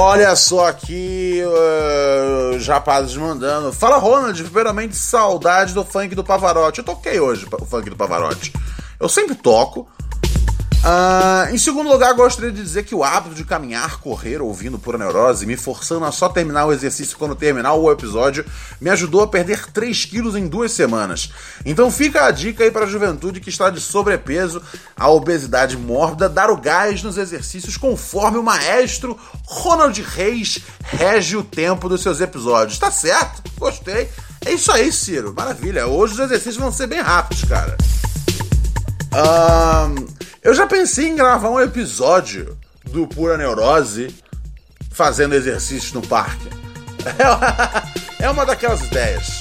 Olha 0.06 0.36
só 0.36 0.68
aqui, 0.68 1.42
uh, 1.42 2.58
Japazes 2.60 3.16
mandando. 3.16 3.72
Fala, 3.72 3.96
Ronald, 3.96 4.44
primeiramente 4.44 4.94
saudade 4.94 5.72
do 5.72 5.82
funk 5.82 6.14
do 6.14 6.22
Pavarotti. 6.22 6.80
Eu 6.80 6.84
toquei 6.84 7.18
hoje 7.18 7.48
o 7.50 7.64
funk 7.64 7.88
do 7.88 7.96
Pavarotti. 7.96 8.52
Eu 9.00 9.08
sempre 9.08 9.34
toco, 9.34 9.88
Uh, 10.84 11.54
em 11.54 11.56
segundo 11.56 11.88
lugar, 11.88 12.12
gostaria 12.12 12.52
de 12.52 12.60
dizer 12.60 12.82
que 12.82 12.94
o 12.94 13.02
hábito 13.02 13.34
de 13.34 13.42
caminhar, 13.42 14.00
correr, 14.00 14.42
ouvindo 14.42 14.78
pura 14.78 14.98
neurose, 14.98 15.46
me 15.46 15.56
forçando 15.56 16.04
a 16.04 16.12
só 16.12 16.28
terminar 16.28 16.66
o 16.66 16.72
exercício 16.74 17.16
quando 17.16 17.34
terminar 17.34 17.72
o 17.72 17.90
episódio, 17.90 18.44
me 18.78 18.90
ajudou 18.90 19.22
a 19.22 19.26
perder 19.26 19.72
3 19.72 20.04
quilos 20.04 20.36
em 20.36 20.46
duas 20.46 20.72
semanas. 20.72 21.32
Então 21.64 21.90
fica 21.90 22.26
a 22.26 22.30
dica 22.30 22.64
aí 22.64 22.70
para 22.70 22.84
a 22.84 22.88
juventude 22.88 23.40
que 23.40 23.48
está 23.48 23.70
de 23.70 23.80
sobrepeso, 23.80 24.60
a 24.94 25.08
obesidade 25.08 25.74
mórbida, 25.74 26.28
dar 26.28 26.50
o 26.50 26.56
gás 26.58 27.02
nos 27.02 27.16
exercícios 27.16 27.78
conforme 27.78 28.36
o 28.36 28.42
maestro 28.42 29.18
Ronald 29.46 29.98
Reis 30.02 30.58
rege 30.82 31.34
o 31.34 31.42
tempo 31.42 31.88
dos 31.88 32.02
seus 32.02 32.20
episódios. 32.20 32.78
Tá 32.78 32.90
certo? 32.90 33.42
Gostei. 33.58 34.10
É 34.44 34.52
isso 34.52 34.70
aí, 34.70 34.92
Ciro. 34.92 35.32
Maravilha. 35.34 35.86
Hoje 35.86 36.12
os 36.12 36.18
exercícios 36.18 36.58
vão 36.58 36.70
ser 36.70 36.88
bem 36.88 37.00
rápidos, 37.00 37.44
cara. 37.44 37.74
Um, 39.14 40.13
eu 40.44 40.52
já 40.52 40.66
pensei 40.66 41.08
em 41.08 41.16
gravar 41.16 41.48
um 41.48 41.58
episódio 41.58 42.58
do 42.84 43.08
Pura 43.08 43.38
Neurose 43.38 44.14
fazendo 44.92 45.34
exercícios 45.34 45.92
no 45.92 46.06
parque. 46.06 46.48
É 48.20 48.30
uma 48.30 48.46
daquelas 48.46 48.80
ideias. 48.80 49.40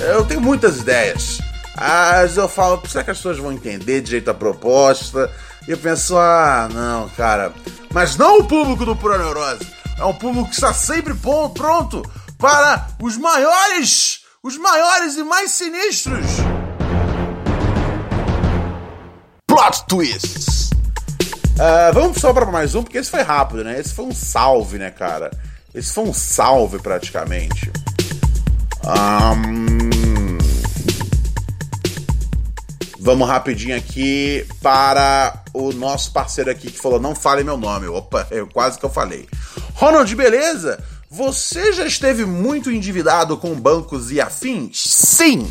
Eu 0.00 0.24
tenho 0.24 0.40
muitas 0.40 0.78
ideias. 0.78 1.40
Mas 1.76 2.36
eu 2.36 2.48
falo, 2.48 2.80
será 2.86 3.02
que 3.02 3.10
as 3.10 3.16
pessoas 3.16 3.38
vão 3.38 3.50
entender 3.50 4.02
de 4.02 4.10
jeito 4.10 4.30
a 4.30 4.34
proposta? 4.34 5.28
E 5.66 5.72
eu 5.72 5.78
penso, 5.78 6.16
ah, 6.16 6.68
não, 6.72 7.08
cara. 7.08 7.52
Mas 7.92 8.16
não 8.16 8.38
o 8.38 8.44
público 8.44 8.84
do 8.84 8.94
Pura 8.94 9.18
Neurose. 9.18 9.66
É 9.98 10.04
um 10.04 10.14
público 10.14 10.48
que 10.48 10.54
está 10.54 10.72
sempre 10.72 11.12
pronto 11.54 12.02
para 12.38 12.86
os 13.02 13.16
maiores, 13.16 14.20
os 14.44 14.56
maiores 14.56 15.16
e 15.16 15.24
mais 15.24 15.50
sinistros 15.50 16.49
plot 19.70 19.86
twists. 19.86 20.70
Uh, 21.54 21.92
vamos 21.92 22.18
só 22.18 22.32
para 22.32 22.46
mais 22.46 22.74
um, 22.74 22.82
porque 22.82 22.98
esse 22.98 23.10
foi 23.10 23.22
rápido, 23.22 23.62
né? 23.62 23.78
Esse 23.78 23.94
foi 23.94 24.06
um 24.06 24.12
salve, 24.12 24.78
né, 24.78 24.90
cara? 24.90 25.30
Esse 25.74 25.92
foi 25.92 26.04
um 26.04 26.12
salve 26.12 26.78
praticamente. 26.80 27.70
Um... 28.84 30.38
Vamos 32.98 33.28
rapidinho 33.28 33.76
aqui 33.76 34.46
para 34.60 35.42
o 35.54 35.72
nosso 35.72 36.12
parceiro 36.12 36.50
aqui 36.50 36.70
que 36.70 36.78
falou: 36.78 36.98
não 36.98 37.14
fale 37.14 37.44
meu 37.44 37.56
nome. 37.56 37.86
Opa, 37.86 38.26
eu 38.32 38.48
quase 38.48 38.78
que 38.78 38.84
eu 38.84 38.90
falei. 38.90 39.28
Ronald, 39.74 40.12
beleza? 40.16 40.82
Você 41.08 41.72
já 41.72 41.86
esteve 41.86 42.24
muito 42.24 42.70
endividado 42.70 43.36
com 43.36 43.54
bancos 43.54 44.10
e 44.10 44.20
afins? 44.20 44.82
Sim! 44.82 45.48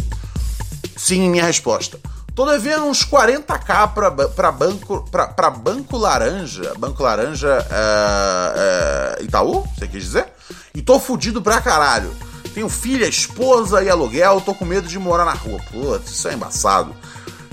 Sim, 0.95 1.29
minha 1.29 1.45
resposta. 1.45 1.99
Tô 2.35 2.45
devendo 2.45 2.85
uns 2.85 3.03
40k 3.05 3.93
pra, 3.93 4.11
pra, 4.11 4.51
banco, 4.51 5.05
pra, 5.11 5.27
pra 5.27 5.49
Banco 5.49 5.97
Laranja. 5.97 6.73
Banco 6.77 7.03
Laranja 7.03 7.65
é, 7.69 9.17
é, 9.19 9.23
Itaú, 9.23 9.65
você 9.75 9.87
quis 9.87 10.03
dizer? 10.03 10.27
E 10.73 10.81
tô 10.81 10.99
fudido 10.99 11.41
pra 11.41 11.61
caralho. 11.61 12.11
Tenho 12.53 12.69
filha, 12.69 13.07
esposa 13.07 13.83
e 13.83 13.89
aluguel, 13.89 14.41
tô 14.41 14.53
com 14.53 14.65
medo 14.65 14.87
de 14.87 14.97
morar 14.97 15.25
na 15.25 15.33
rua. 15.33 15.59
Putz, 15.71 16.11
isso 16.11 16.27
é 16.27 16.33
embaçado. 16.33 16.95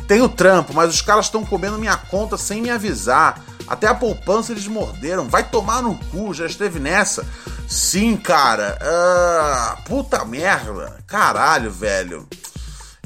Tenho 0.07 0.29
trampo, 0.29 0.73
mas 0.73 0.95
os 0.95 1.03
caras 1.03 1.27
estão 1.27 1.45
comendo 1.45 1.79
minha 1.79 1.97
conta 1.97 2.37
sem 2.37 2.63
me 2.63 2.71
avisar. 2.71 3.43
Até 3.67 3.89
a 3.89 3.95
poupança 3.95 4.53
eles 4.53 4.69
morderam. 4.69 5.29
Vai 5.29 5.43
tomar 5.43 5.83
no 5.83 5.97
cu, 6.11 6.33
já 6.33 6.47
esteve 6.47 6.79
nessa. 6.79 7.27
Sim, 7.69 8.17
cara. 8.17 8.79
Uh, 8.81 9.83
puta 9.83 10.25
merda. 10.25 10.97
Caralho, 11.07 11.71
velho. 11.71 12.29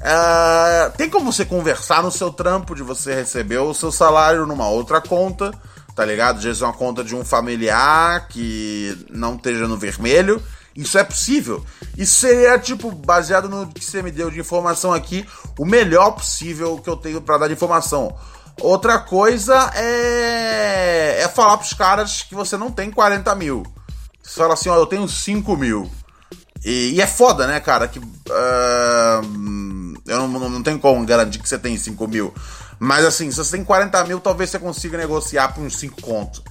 Uh, 0.00 0.90
tem 0.96 1.10
como 1.10 1.30
você 1.30 1.44
conversar 1.44 2.02
no 2.02 2.10
seu 2.10 2.32
trampo 2.32 2.74
de 2.74 2.82
você 2.82 3.14
receber 3.14 3.58
o 3.58 3.74
seu 3.74 3.92
salário 3.92 4.46
numa 4.46 4.66
outra 4.68 4.98
conta, 4.98 5.52
tá 5.94 6.04
ligado? 6.04 6.38
Às 6.38 6.44
vezes 6.44 6.62
uma 6.62 6.72
conta 6.72 7.04
de 7.04 7.14
um 7.14 7.22
familiar 7.22 8.26
que 8.28 9.06
não 9.10 9.34
esteja 9.34 9.68
no 9.68 9.76
vermelho. 9.76 10.42
Isso 10.74 10.96
é 10.96 11.04
possível. 11.04 11.64
Isso 11.98 12.20
seria, 12.20 12.58
tipo, 12.58 12.90
baseado 12.90 13.48
no 13.48 13.66
que 13.66 13.84
você 13.84 14.02
me 14.02 14.10
deu 14.10 14.30
de 14.30 14.40
informação 14.40 14.94
aqui, 14.94 15.26
o 15.58 15.66
melhor 15.66 16.12
possível 16.12 16.78
que 16.78 16.88
eu 16.88 16.96
tenho 16.96 17.20
para 17.20 17.38
dar 17.38 17.48
de 17.48 17.54
informação. 17.54 18.16
Outra 18.60 18.98
coisa 18.98 19.70
é, 19.74 21.22
é 21.22 21.28
falar 21.28 21.58
pros 21.58 21.74
caras 21.74 22.22
que 22.22 22.34
você 22.34 22.56
não 22.56 22.70
tem 22.70 22.90
40 22.90 23.34
mil. 23.34 23.62
Você 24.22 24.38
fala 24.40 24.54
assim, 24.54 24.68
ó, 24.68 24.76
eu 24.76 24.86
tenho 24.86 25.08
5 25.08 25.56
mil. 25.56 25.90
E, 26.64 26.92
e 26.94 27.00
é 27.00 27.06
foda, 27.06 27.46
né, 27.46 27.60
cara? 27.60 27.88
Que. 27.88 27.98
Uh 27.98 29.60
eu 30.10 30.26
não, 30.26 30.48
não, 30.48 30.62
tenho 30.62 30.78
como 30.78 31.04
garantir 31.06 31.38
que 31.38 31.48
você 31.48 31.58
tem 31.58 31.76
5 31.76 32.08
mil. 32.08 32.34
Mas 32.78 33.04
assim, 33.04 33.30
se 33.30 33.36
você 33.36 33.56
tem 33.56 33.64
40 33.64 34.04
mil, 34.04 34.20
talvez 34.20 34.50
você 34.50 34.58
consiga 34.58 34.98
negociar 34.98 35.54
por 35.54 35.62
uns 35.62 35.78
5 35.78 36.02
contos. 36.02 36.42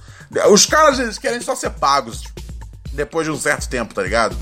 Os 0.50 0.64
caras 0.64 0.98
eles 0.98 1.18
querem 1.18 1.40
só 1.40 1.54
ser 1.54 1.70
pagos 1.70 2.22
depois 2.92 3.26
de 3.26 3.32
um 3.32 3.38
certo 3.38 3.68
tempo, 3.68 3.94
tá 3.94 4.02
ligado? 4.02 4.36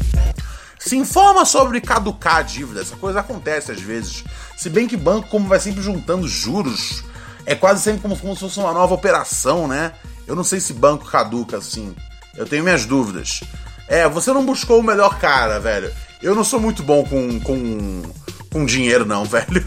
Se 0.78 0.96
informa 0.96 1.44
sobre 1.44 1.80
caducar 1.80 2.36
a 2.36 2.42
dívida. 2.42 2.80
Essa 2.80 2.96
coisa 2.96 3.20
acontece 3.20 3.72
às 3.72 3.80
vezes. 3.80 4.22
Se 4.56 4.70
bem 4.70 4.86
que 4.86 4.96
banco, 4.96 5.28
como 5.28 5.48
vai 5.48 5.58
sempre 5.58 5.82
juntando 5.82 6.28
juros, 6.28 7.02
é 7.44 7.54
quase 7.54 7.82
sempre 7.82 8.02
como, 8.02 8.16
como 8.16 8.34
se 8.34 8.40
fosse 8.40 8.58
uma 8.58 8.72
nova 8.72 8.94
operação, 8.94 9.66
né? 9.66 9.92
Eu 10.26 10.36
não 10.36 10.44
sei 10.44 10.60
se 10.60 10.72
banco 10.72 11.06
caduca 11.06 11.56
assim. 11.56 11.94
Eu 12.36 12.46
tenho 12.46 12.62
minhas 12.62 12.84
dúvidas. 12.84 13.40
É, 13.88 14.08
você 14.08 14.32
não 14.32 14.44
buscou 14.44 14.80
o 14.80 14.84
melhor 14.84 15.18
cara, 15.18 15.58
velho. 15.58 15.90
Eu 16.22 16.34
não 16.34 16.44
sou 16.44 16.60
muito 16.60 16.82
bom 16.82 17.04
com, 17.04 17.40
com 17.40 18.02
com 18.50 18.64
dinheiro, 18.64 19.04
não, 19.04 19.24
velho. 19.26 19.66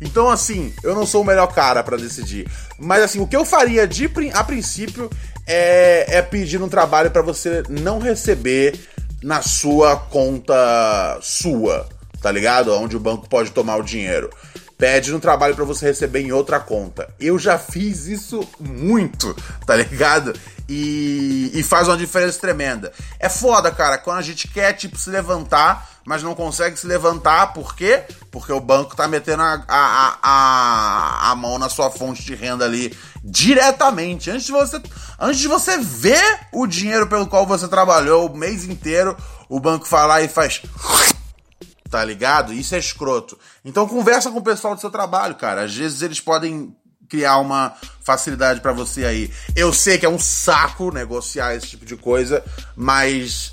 então, 0.00 0.28
assim, 0.28 0.72
eu 0.82 0.94
não 0.94 1.06
sou 1.06 1.22
o 1.22 1.24
melhor 1.24 1.48
cara 1.48 1.82
para 1.82 1.96
decidir. 1.96 2.48
Mas, 2.78 3.02
assim, 3.02 3.20
o 3.20 3.26
que 3.26 3.36
eu 3.36 3.44
faria 3.44 3.86
de, 3.86 4.10
a 4.32 4.44
princípio 4.44 5.10
é, 5.46 6.18
é 6.18 6.22
pedir 6.22 6.62
um 6.62 6.68
trabalho 6.68 7.10
para 7.10 7.22
você 7.22 7.62
não 7.68 7.98
receber 7.98 8.78
na 9.22 9.42
sua 9.42 9.96
conta 9.96 11.18
sua, 11.22 11.88
tá 12.20 12.30
ligado? 12.30 12.72
Onde 12.74 12.96
o 12.96 13.00
banco 13.00 13.28
pode 13.28 13.50
tomar 13.50 13.76
o 13.76 13.82
dinheiro. 13.82 14.30
Pede 14.78 15.14
um 15.14 15.20
trabalho 15.20 15.54
para 15.54 15.64
você 15.64 15.86
receber 15.86 16.20
em 16.20 16.32
outra 16.32 16.60
conta. 16.60 17.08
Eu 17.18 17.38
já 17.38 17.58
fiz 17.58 18.06
isso 18.06 18.46
muito, 18.60 19.34
tá 19.66 19.74
ligado? 19.74 20.32
E, 20.68 21.50
e 21.54 21.62
faz 21.62 21.88
uma 21.88 21.96
diferença 21.96 22.38
tremenda. 22.38 22.92
É 23.18 23.28
foda, 23.28 23.70
cara, 23.70 23.96
quando 23.96 24.18
a 24.18 24.22
gente 24.22 24.48
quer, 24.48 24.72
tipo, 24.74 24.98
se 24.98 25.08
levantar 25.08 25.96
mas 26.06 26.22
não 26.22 26.36
consegue 26.36 26.78
se 26.78 26.86
levantar, 26.86 27.52
por 27.52 27.74
quê? 27.74 28.04
Porque 28.30 28.52
o 28.52 28.60
banco 28.60 28.94
tá 28.94 29.08
metendo 29.08 29.42
a, 29.42 29.64
a, 29.66 30.18
a, 30.22 31.32
a 31.32 31.34
mão 31.34 31.58
na 31.58 31.68
sua 31.68 31.90
fonte 31.90 32.22
de 32.22 32.32
renda 32.32 32.64
ali 32.64 32.96
diretamente. 33.24 34.30
Antes 34.30 34.46
de, 34.46 34.52
você, 34.52 34.80
antes 35.18 35.40
de 35.40 35.48
você 35.48 35.76
ver 35.78 36.46
o 36.52 36.64
dinheiro 36.64 37.08
pelo 37.08 37.26
qual 37.26 37.44
você 37.44 37.66
trabalhou 37.66 38.30
o 38.30 38.36
mês 38.36 38.64
inteiro, 38.64 39.16
o 39.48 39.58
banco 39.58 39.84
vai 39.86 40.06
lá 40.06 40.22
e 40.22 40.28
faz. 40.28 40.62
Tá 41.90 42.04
ligado? 42.04 42.52
Isso 42.52 42.74
é 42.74 42.78
escroto. 42.78 43.38
Então 43.64 43.86
conversa 43.86 44.30
com 44.30 44.38
o 44.38 44.42
pessoal 44.42 44.74
do 44.74 44.80
seu 44.80 44.90
trabalho, 44.90 45.34
cara. 45.36 45.62
Às 45.62 45.74
vezes 45.74 46.02
eles 46.02 46.20
podem 46.20 46.74
criar 47.08 47.38
uma 47.38 47.74
facilidade 48.02 48.60
para 48.60 48.72
você 48.72 49.04
aí. 49.04 49.30
Eu 49.54 49.72
sei 49.72 49.98
que 49.98 50.06
é 50.06 50.08
um 50.08 50.18
saco 50.18 50.92
negociar 50.92 51.54
esse 51.54 51.68
tipo 51.68 51.84
de 51.84 51.96
coisa, 51.96 52.44
mas 52.74 53.50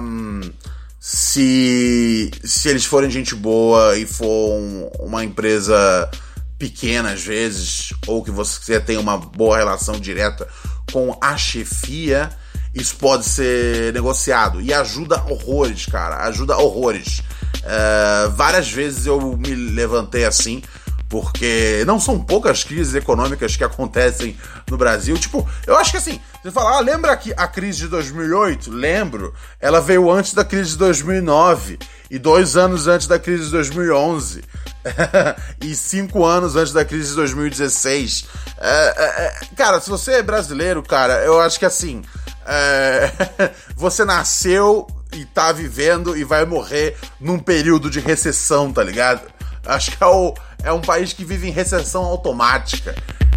um, 0.00 0.50
se 0.98 2.30
se 2.44 2.68
eles 2.68 2.84
forem 2.84 3.10
gente 3.10 3.34
boa 3.34 3.96
e 3.96 4.06
for 4.06 4.52
um, 4.52 4.90
uma 5.00 5.24
empresa 5.24 6.10
pequena 6.58 7.12
às 7.12 7.22
vezes, 7.22 7.94
ou 8.06 8.22
que 8.22 8.30
você 8.30 8.78
tenha 8.78 9.00
uma 9.00 9.16
boa 9.16 9.56
relação 9.56 9.98
direta 9.98 10.46
com 10.92 11.16
a 11.20 11.36
chefia, 11.36 12.30
isso 12.74 12.96
pode 12.96 13.24
ser 13.24 13.92
negociado 13.92 14.60
e 14.60 14.72
ajuda 14.72 15.22
horrores, 15.28 15.86
cara, 15.86 16.24
ajuda 16.24 16.56
horrores. 16.56 17.20
Uh, 17.58 18.30
várias 18.30 18.70
vezes 18.70 19.06
eu 19.06 19.36
me 19.36 19.54
levantei 19.54 20.24
assim 20.24 20.62
porque 21.10 21.82
não 21.88 21.98
são 21.98 22.20
poucas 22.20 22.62
crises 22.62 22.94
econômicas 22.94 23.56
que 23.56 23.64
acontecem 23.64 24.38
no 24.70 24.78
Brasil. 24.78 25.18
Tipo, 25.18 25.46
eu 25.66 25.76
acho 25.76 25.90
que 25.90 25.96
assim, 25.96 26.20
você 26.40 26.52
fala, 26.52 26.78
ah, 26.78 26.80
lembra 26.80 27.16
que 27.16 27.34
a 27.36 27.48
crise 27.48 27.80
de 27.80 27.88
2008? 27.88 28.70
Lembro. 28.70 29.34
Ela 29.60 29.80
veio 29.80 30.08
antes 30.08 30.32
da 30.34 30.44
crise 30.44 30.70
de 30.70 30.78
2009 30.78 31.80
e 32.08 32.16
dois 32.16 32.56
anos 32.56 32.86
antes 32.86 33.08
da 33.08 33.18
crise 33.18 33.46
de 33.46 33.50
2011 33.50 34.44
e 35.60 35.74
cinco 35.74 36.24
anos 36.24 36.54
antes 36.54 36.72
da 36.72 36.84
crise 36.84 37.10
de 37.10 37.16
2016. 37.16 38.26
É, 38.60 38.94
é, 38.96 39.26
é, 39.26 39.54
cara, 39.56 39.80
se 39.80 39.90
você 39.90 40.12
é 40.12 40.22
brasileiro, 40.22 40.80
cara, 40.80 41.24
eu 41.24 41.40
acho 41.40 41.58
que 41.58 41.66
assim, 41.66 42.02
é, 42.50 43.52
você 43.76 44.04
nasceu 44.04 44.86
e 45.12 45.24
tá 45.24 45.52
vivendo 45.52 46.16
e 46.16 46.24
vai 46.24 46.44
morrer 46.44 46.96
num 47.20 47.38
período 47.38 47.88
de 47.88 48.00
recessão, 48.00 48.72
tá 48.72 48.82
ligado? 48.82 49.22
Acho 49.64 49.96
que 49.96 50.02
é 50.02 50.06
o 50.06 50.34
é 50.62 50.72
um 50.72 50.80
país 50.80 51.12
que 51.12 51.24
vive 51.24 51.48
em 51.48 51.52
recessão 51.52 52.02
automática. 52.04 52.94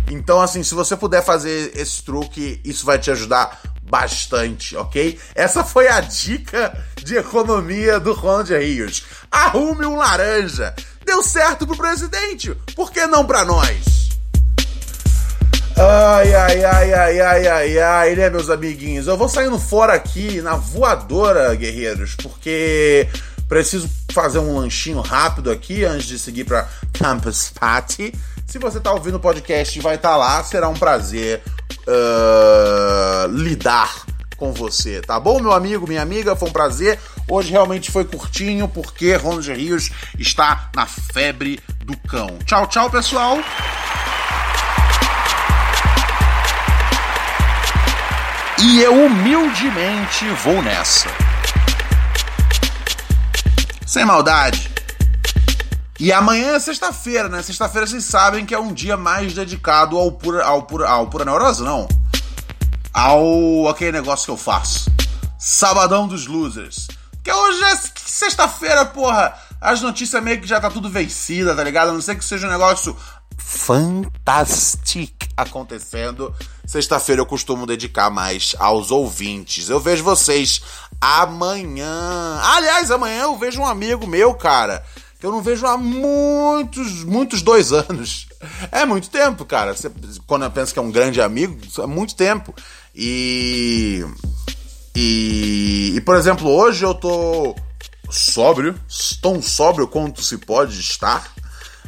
Então, 0.10 0.42
assim, 0.42 0.64
se 0.64 0.76
você 0.76 0.98
puder 0.98 1.24
fazer 1.24 1.72
esse 1.76 2.04
truque, 2.04 2.60
isso 2.66 2.86
vai 2.86 3.00
te 3.00 3.10
ajudar 3.12 3.62
bastante, 3.82 4.76
ok? 4.76 5.20
Essa 5.34 5.64
foi 5.64 5.88
a 5.88 6.02
dica 6.02 6.78
de 6.98 7.16
economia 7.16 8.00
do 8.00 8.14
Ronald 8.14 8.52
Rios. 8.52 9.06
Arrume 9.32 9.86
um 9.86 9.96
laranja. 9.96 10.74
Deu 11.06 11.22
certo 11.24 11.66
pro 11.68 11.78
presidente, 11.78 12.56
por 12.76 12.92
que 12.92 13.06
não 13.08 13.26
pra 13.26 13.46
nós? 13.46 14.03
Ai, 15.76 16.34
ai, 16.34 16.64
ai, 16.64 16.94
ai, 16.94 17.22
ai, 17.22 17.48
ai, 17.48 17.80
ai, 17.80 18.16
né, 18.16 18.30
meus 18.30 18.50
amiguinhos? 18.50 19.08
Eu 19.08 19.18
vou 19.18 19.28
saindo 19.28 19.58
fora 19.58 19.94
aqui 19.94 20.42
na 20.42 20.56
voadora, 20.56 21.56
guerreiros, 21.56 22.16
porque 22.16 23.08
Preciso 23.54 23.88
fazer 24.12 24.40
um 24.40 24.58
lanchinho 24.58 25.00
rápido 25.02 25.52
aqui 25.52 25.84
antes 25.84 26.08
de 26.08 26.18
seguir 26.18 26.44
para 26.44 26.68
Campus 26.92 27.52
Party. 27.52 28.12
Se 28.48 28.58
você 28.58 28.80
está 28.80 28.92
ouvindo 28.92 29.18
o 29.18 29.20
podcast 29.20 29.80
vai 29.80 29.94
estar 29.94 30.10
tá 30.10 30.18
lá, 30.18 30.44
será 30.44 30.70
um 30.70 30.74
prazer 30.74 31.42
uh, 31.88 33.28
lidar 33.32 34.06
com 34.38 34.52
você, 34.52 35.02
tá 35.02 35.20
bom, 35.20 35.40
meu 35.40 35.52
amigo, 35.52 35.88
minha 35.88 36.02
amiga? 36.02 36.36
Foi 36.36 36.50
um 36.50 36.52
prazer. 36.52 37.00
Hoje 37.30 37.52
realmente 37.52 37.92
foi 37.92 38.06
curtinho 38.06 38.68
porque 38.68 39.16
Ronald 39.16 39.48
Rios 39.54 39.92
está 40.18 40.72
na 40.76 40.88
febre 40.88 41.60
do 41.86 41.96
cão. 42.08 42.40
Tchau, 42.46 42.66
tchau, 42.66 42.90
pessoal. 42.90 43.38
E 48.60 48.82
eu 48.82 48.94
humildemente 49.06 50.26
vou 50.44 50.62
nessa 50.62 51.10
sem 53.94 54.06
maldade. 54.06 54.72
E 56.00 56.12
amanhã 56.12 56.56
é 56.56 56.60
sexta-feira, 56.60 57.30
né? 57.30 57.44
Sexta-feira 57.44 57.86
vocês 57.86 58.04
sabem 58.04 58.44
que 58.44 58.56
é 58.56 58.60
um 58.60 58.74
dia 58.74 58.98
mais 58.98 59.36
dedicado 59.36 59.96
ao 59.98 60.12
pura, 60.12 60.44
ao 60.44 60.64
pura, 60.64 60.90
ao 60.90 61.08
pura 61.08 61.24
neurose, 61.24 61.62
não. 61.62 61.88
Ao 62.92 63.68
aquele 63.70 63.92
negócio 63.92 64.26
que 64.26 64.32
eu 64.32 64.38
faço. 64.38 64.92
Sabadão 65.38 66.08
dos 66.08 66.26
Losers. 66.26 66.88
Que 67.24 67.32
hoje 67.32 67.64
é 67.66 67.76
sexta-feira, 67.96 68.84
porra. 68.84 69.38
As 69.62 69.80
notícias 69.82 70.22
meio 70.24 70.42
que 70.42 70.48
já 70.48 70.60
tá 70.60 70.72
tudo 70.72 70.90
vencida, 70.90 71.56
tá 71.56 71.64
ligado? 71.64 71.90
A 71.90 71.94
não 71.94 72.02
ser 72.02 72.16
que 72.16 72.26
seja 72.26 72.48
um 72.48 72.52
negócio 72.52 72.98
fantástico 73.38 75.14
acontecendo. 75.38 76.36
Sexta-feira 76.66 77.22
eu 77.22 77.26
costumo 77.26 77.66
dedicar 77.66 78.10
mais 78.10 78.56
aos 78.58 78.90
ouvintes. 78.90 79.70
Eu 79.70 79.80
vejo 79.80 80.04
vocês 80.04 80.62
amanhã. 81.00 82.40
Aliás, 82.42 82.90
amanhã 82.90 83.24
eu 83.24 83.38
vejo 83.38 83.60
um 83.60 83.66
amigo 83.66 84.08
meu, 84.08 84.34
cara, 84.34 84.84
que 85.20 85.26
eu 85.26 85.32
não 85.32 85.42
vejo 85.42 85.68
há 85.68 85.78
muitos, 85.78 87.04
muitos 87.04 87.42
dois 87.42 87.74
anos. 87.74 88.28
É 88.72 88.86
muito 88.86 89.10
tempo, 89.10 89.46
cara. 89.46 89.74
Você, 89.74 89.92
quando 90.26 90.44
eu 90.44 90.52
penso 90.52 90.74
que 90.74 90.80
é 90.80 90.82
um 90.82 90.92
grande 90.92 91.22
amigo, 91.22 91.58
é 91.80 91.86
muito 91.86 92.16
tempo. 92.16 92.54
E, 92.96 94.06
e, 94.96 95.94
e 95.96 96.02
por 96.02 96.16
exemplo, 96.16 96.50
hoje 96.50 96.86
eu 96.86 96.94
tô 96.94 97.56
sóbrio, 98.10 98.76
tão 99.22 99.42
sóbrio 99.42 99.88
quanto 99.88 100.22
se 100.22 100.38
pode 100.38 100.80
estar. 100.80 101.32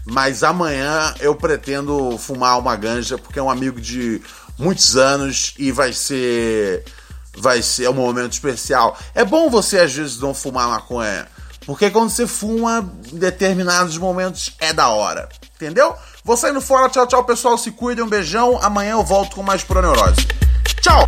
Mas 0.05 0.43
amanhã 0.43 1.15
eu 1.19 1.33
pretendo 1.33 2.15
fumar 2.17 2.59
uma 2.59 2.75
ganja 2.75 3.17
porque 3.17 3.39
é 3.39 3.43
um 3.43 3.49
amigo 3.49 3.81
de 3.81 4.21
muitos 4.57 4.95
anos 4.95 5.53
e 5.57 5.71
vai 5.71 5.93
ser 5.93 6.83
vai 7.37 7.61
ser 7.61 7.89
um 7.89 7.93
momento 7.93 8.33
especial. 8.33 8.97
É 9.13 9.25
bom 9.25 9.49
você 9.49 9.79
às 9.79 9.93
vezes 9.93 10.19
não 10.19 10.33
fumar 10.33 10.69
maconha, 10.69 11.27
porque 11.65 11.89
quando 11.89 12.09
você 12.09 12.25
fuma 12.27 12.89
em 13.11 13.17
determinados 13.17 13.97
momentos 13.97 14.53
é 14.59 14.71
da 14.71 14.89
hora. 14.89 15.27
Entendeu? 15.55 15.95
Vou 16.23 16.35
saindo 16.35 16.59
fora, 16.59 16.89
tchau, 16.89 17.07
tchau, 17.07 17.23
pessoal. 17.23 17.57
Se 17.57 17.71
cuidem, 17.71 18.03
um 18.03 18.09
beijão. 18.09 18.59
Amanhã 18.61 18.91
eu 18.91 19.03
volto 19.03 19.35
com 19.35 19.43
mais 19.43 19.63
Proneurose. 19.63 20.27
Tchau! 20.81 21.07